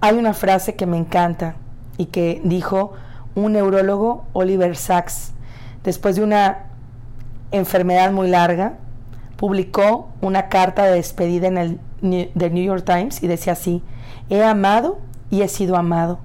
Hay 0.00 0.16
una 0.18 0.34
frase 0.34 0.74
que 0.74 0.84
me 0.84 0.98
encanta 0.98 1.56
y 1.96 2.06
que 2.06 2.42
dijo 2.44 2.92
un 3.34 3.52
neurólogo, 3.52 4.24
Oliver 4.32 4.76
Sacks, 4.76 5.32
después 5.82 6.16
de 6.16 6.22
una 6.22 6.66
enfermedad 7.50 8.12
muy 8.12 8.28
larga, 8.28 8.74
publicó 9.36 10.08
una 10.20 10.48
carta 10.48 10.84
de 10.84 10.92
despedida 10.92 11.48
en 11.48 11.58
el 11.58 11.80
New 12.02 12.64
York 12.64 12.84
Times 12.84 13.22
y 13.22 13.26
decía 13.26 13.54
así, 13.54 13.82
he 14.30 14.42
amado 14.42 14.98
y 15.30 15.42
he 15.42 15.48
sido 15.48 15.76
amado, 15.76 16.18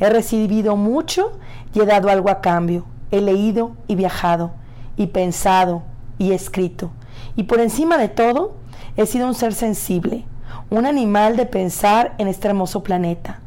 he 0.00 0.10
recibido 0.10 0.76
mucho 0.76 1.32
y 1.72 1.80
he 1.80 1.86
dado 1.86 2.10
algo 2.10 2.30
a 2.30 2.40
cambio, 2.40 2.84
he 3.10 3.20
leído 3.20 3.72
y 3.86 3.94
viajado, 3.94 4.52
y 4.96 5.08
pensado 5.08 5.82
y 6.18 6.32
escrito. 6.32 6.90
Y 7.36 7.44
por 7.44 7.60
encima 7.60 7.98
de 7.98 8.08
todo, 8.08 8.56
he 8.96 9.06
sido 9.06 9.26
un 9.26 9.34
ser 9.34 9.54
sensible, 9.54 10.24
un 10.70 10.86
animal 10.86 11.36
de 11.36 11.46
pensar 11.46 12.14
en 12.18 12.28
este 12.28 12.48
hermoso 12.48 12.82
planeta, 12.82 13.40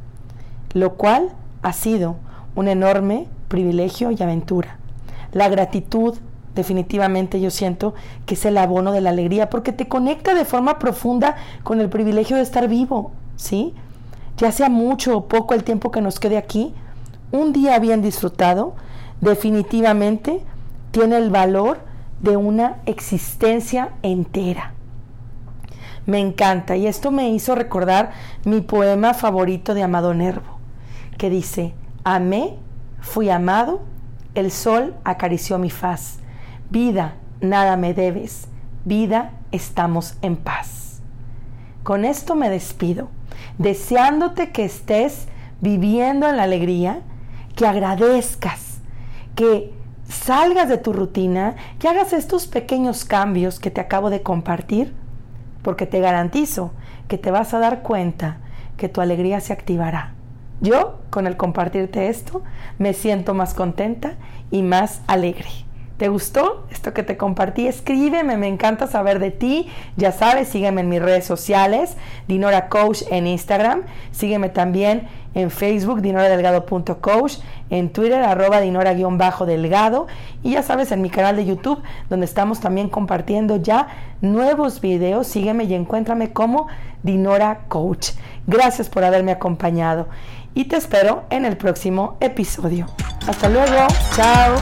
lo 0.74 0.94
cual 0.94 1.32
ha 1.62 1.74
sido 1.74 2.16
un 2.60 2.68
enorme 2.68 3.28
privilegio 3.48 4.12
y 4.12 4.22
aventura. 4.22 4.78
La 5.32 5.48
gratitud, 5.48 6.18
definitivamente 6.56 7.40
yo 7.40 7.52
siento 7.52 7.94
que 8.26 8.34
es 8.34 8.44
el 8.44 8.58
abono 8.58 8.92
de 8.92 9.00
la 9.00 9.12
alegría, 9.12 9.50
porque 9.50 9.72
te 9.72 9.88
conecta 9.88 10.34
de 10.34 10.44
forma 10.44 10.78
profunda 10.78 11.38
con 11.64 11.80
el 11.80 11.88
privilegio 11.88 12.36
de 12.36 12.42
estar 12.44 12.68
vivo, 12.68 13.12
¿sí? 13.38 13.74
Ya 14.36 14.52
sea 14.52 14.68
mucho 14.68 15.16
o 15.16 15.26
poco 15.30 15.54
el 15.54 15.64
tiempo 15.64 15.90
que 15.90 16.02
nos 16.02 16.20
quede 16.20 16.38
aquí, 16.38 16.74
un 17.32 17.54
día 17.54 17.80
bien 17.80 18.02
disfrutado, 18.02 18.76
definitivamente 19.22 20.42
tiene 20.92 21.16
el 21.16 21.30
valor 21.30 21.80
de 22.22 22.36
una 22.36 22.80
existencia 22.86 23.92
entera. 24.04 24.74
Me 26.06 26.20
encanta 26.20 26.76
y 26.76 26.88
esto 26.88 27.10
me 27.10 27.30
hizo 27.30 27.56
recordar 27.56 28.12
mi 28.44 28.60
poema 28.60 29.14
favorito 29.14 29.74
de 29.74 29.84
Amado 29.84 30.14
Nervo, 30.14 30.58
que 31.18 31.30
dice, 31.30 31.74
amé, 32.16 32.56
fui 33.02 33.30
amado, 33.30 33.82
el 34.36 34.52
sol 34.52 34.96
acarició 35.04 35.58
mi 35.58 35.70
faz, 35.70 36.20
vida, 36.70 37.16
nada 37.42 37.78
me 37.78 37.94
debes, 37.94 38.48
vida, 38.86 39.32
estamos 39.52 40.18
en 40.22 40.36
paz. 40.36 41.02
Con 41.84 42.06
esto 42.06 42.36
me 42.36 42.50
despido, 42.50 43.10
deseándote 43.58 44.52
que 44.52 44.66
estés 44.66 45.28
viviendo 45.62 46.28
en 46.28 46.38
la 46.38 46.44
alegría, 46.44 47.02
que 47.56 47.68
agradezcas, 47.68 48.80
que 49.36 49.74
salgas 50.08 50.70
de 50.70 50.78
tu 50.78 50.94
rutina, 50.94 51.56
que 51.80 51.88
hagas 51.88 52.14
estos 52.14 52.48
pequeños 52.48 53.06
cambios 53.06 53.60
que 53.60 53.72
te 53.72 53.82
acabo 53.82 54.10
de 54.10 54.24
compartir, 54.24 54.94
porque 55.62 55.86
te 55.86 56.00
garantizo 56.00 56.72
que 57.08 57.18
te 57.18 57.32
vas 57.32 57.54
a 57.54 57.60
dar 57.60 57.82
cuenta 57.82 58.38
que 58.78 58.88
tu 58.90 59.02
alegría 59.02 59.42
se 59.42 59.54
activará. 59.54 60.14
Yo, 60.62 61.00
con 61.10 61.28
el 61.28 61.38
compartirte 61.38 62.10
esto, 62.10 62.44
me 62.78 62.94
siento 62.94 63.34
más 63.34 63.54
contenta 63.54 64.14
y 64.52 64.62
más 64.62 65.02
alegre. 65.08 65.50
¿Te 66.00 66.08
gustó 66.08 66.66
esto 66.72 66.94
que 66.94 67.04
te 67.04 67.18
compartí? 67.18 67.68
Escríbeme, 67.68 68.38
me 68.38 68.48
encanta 68.48 68.88
saber 68.88 69.20
de 69.20 69.32
ti. 69.32 69.68
Ya 69.98 70.14
sabes, 70.14 70.48
sígueme 70.48 70.80
en 70.80 70.88
mis 70.88 71.02
redes 71.02 71.26
sociales, 71.26 71.98
Dinora 72.26 72.70
Coach 72.70 73.02
en 73.12 73.28
Instagram. 73.28 73.82
Sígueme 74.12 74.48
también 74.48 75.10
en 75.34 75.52
Facebook, 75.52 76.02
dinoradelgado.coach, 76.02 77.40
en 77.70 77.90
Twitter, 77.90 78.24
arroba 78.24 78.62
dinora-delgado. 78.62 80.08
Y 80.42 80.52
ya 80.52 80.64
sabes, 80.64 80.94
en 80.94 81.02
mi 81.02 81.10
canal 81.10 81.36
de 81.36 81.46
YouTube, 81.46 81.84
donde 82.10 82.26
estamos 82.26 82.62
también 82.62 82.88
compartiendo 82.88 83.58
ya 83.58 83.90
nuevos 84.22 84.80
videos. 84.80 85.28
Sígueme 85.28 85.66
y 85.66 85.74
encuéntrame 85.74 86.32
como 86.32 86.68
Dinora 87.04 87.66
Coach. 87.68 88.12
Gracias 88.48 88.88
por 88.88 89.04
haberme 89.04 89.34
acompañado. 89.34 90.08
Y 90.60 90.66
te 90.66 90.76
espero 90.76 91.24
en 91.30 91.46
el 91.46 91.56
próximo 91.56 92.18
episodio. 92.20 92.86
Hasta 93.26 93.48
luego. 93.48 93.88
Chao. 94.14 94.58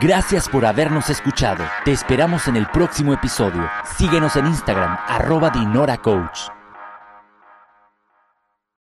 Gracias 0.00 0.48
por 0.48 0.64
habernos 0.64 1.10
escuchado. 1.10 1.64
Te 1.84 1.90
esperamos 1.90 2.46
en 2.46 2.54
el 2.54 2.68
próximo 2.68 3.12
episodio. 3.12 3.68
Síguenos 3.98 4.36
en 4.36 4.46
Instagram, 4.46 4.96
arroba 5.08 5.50
Dinora 5.50 5.96
Coach. 5.96 6.59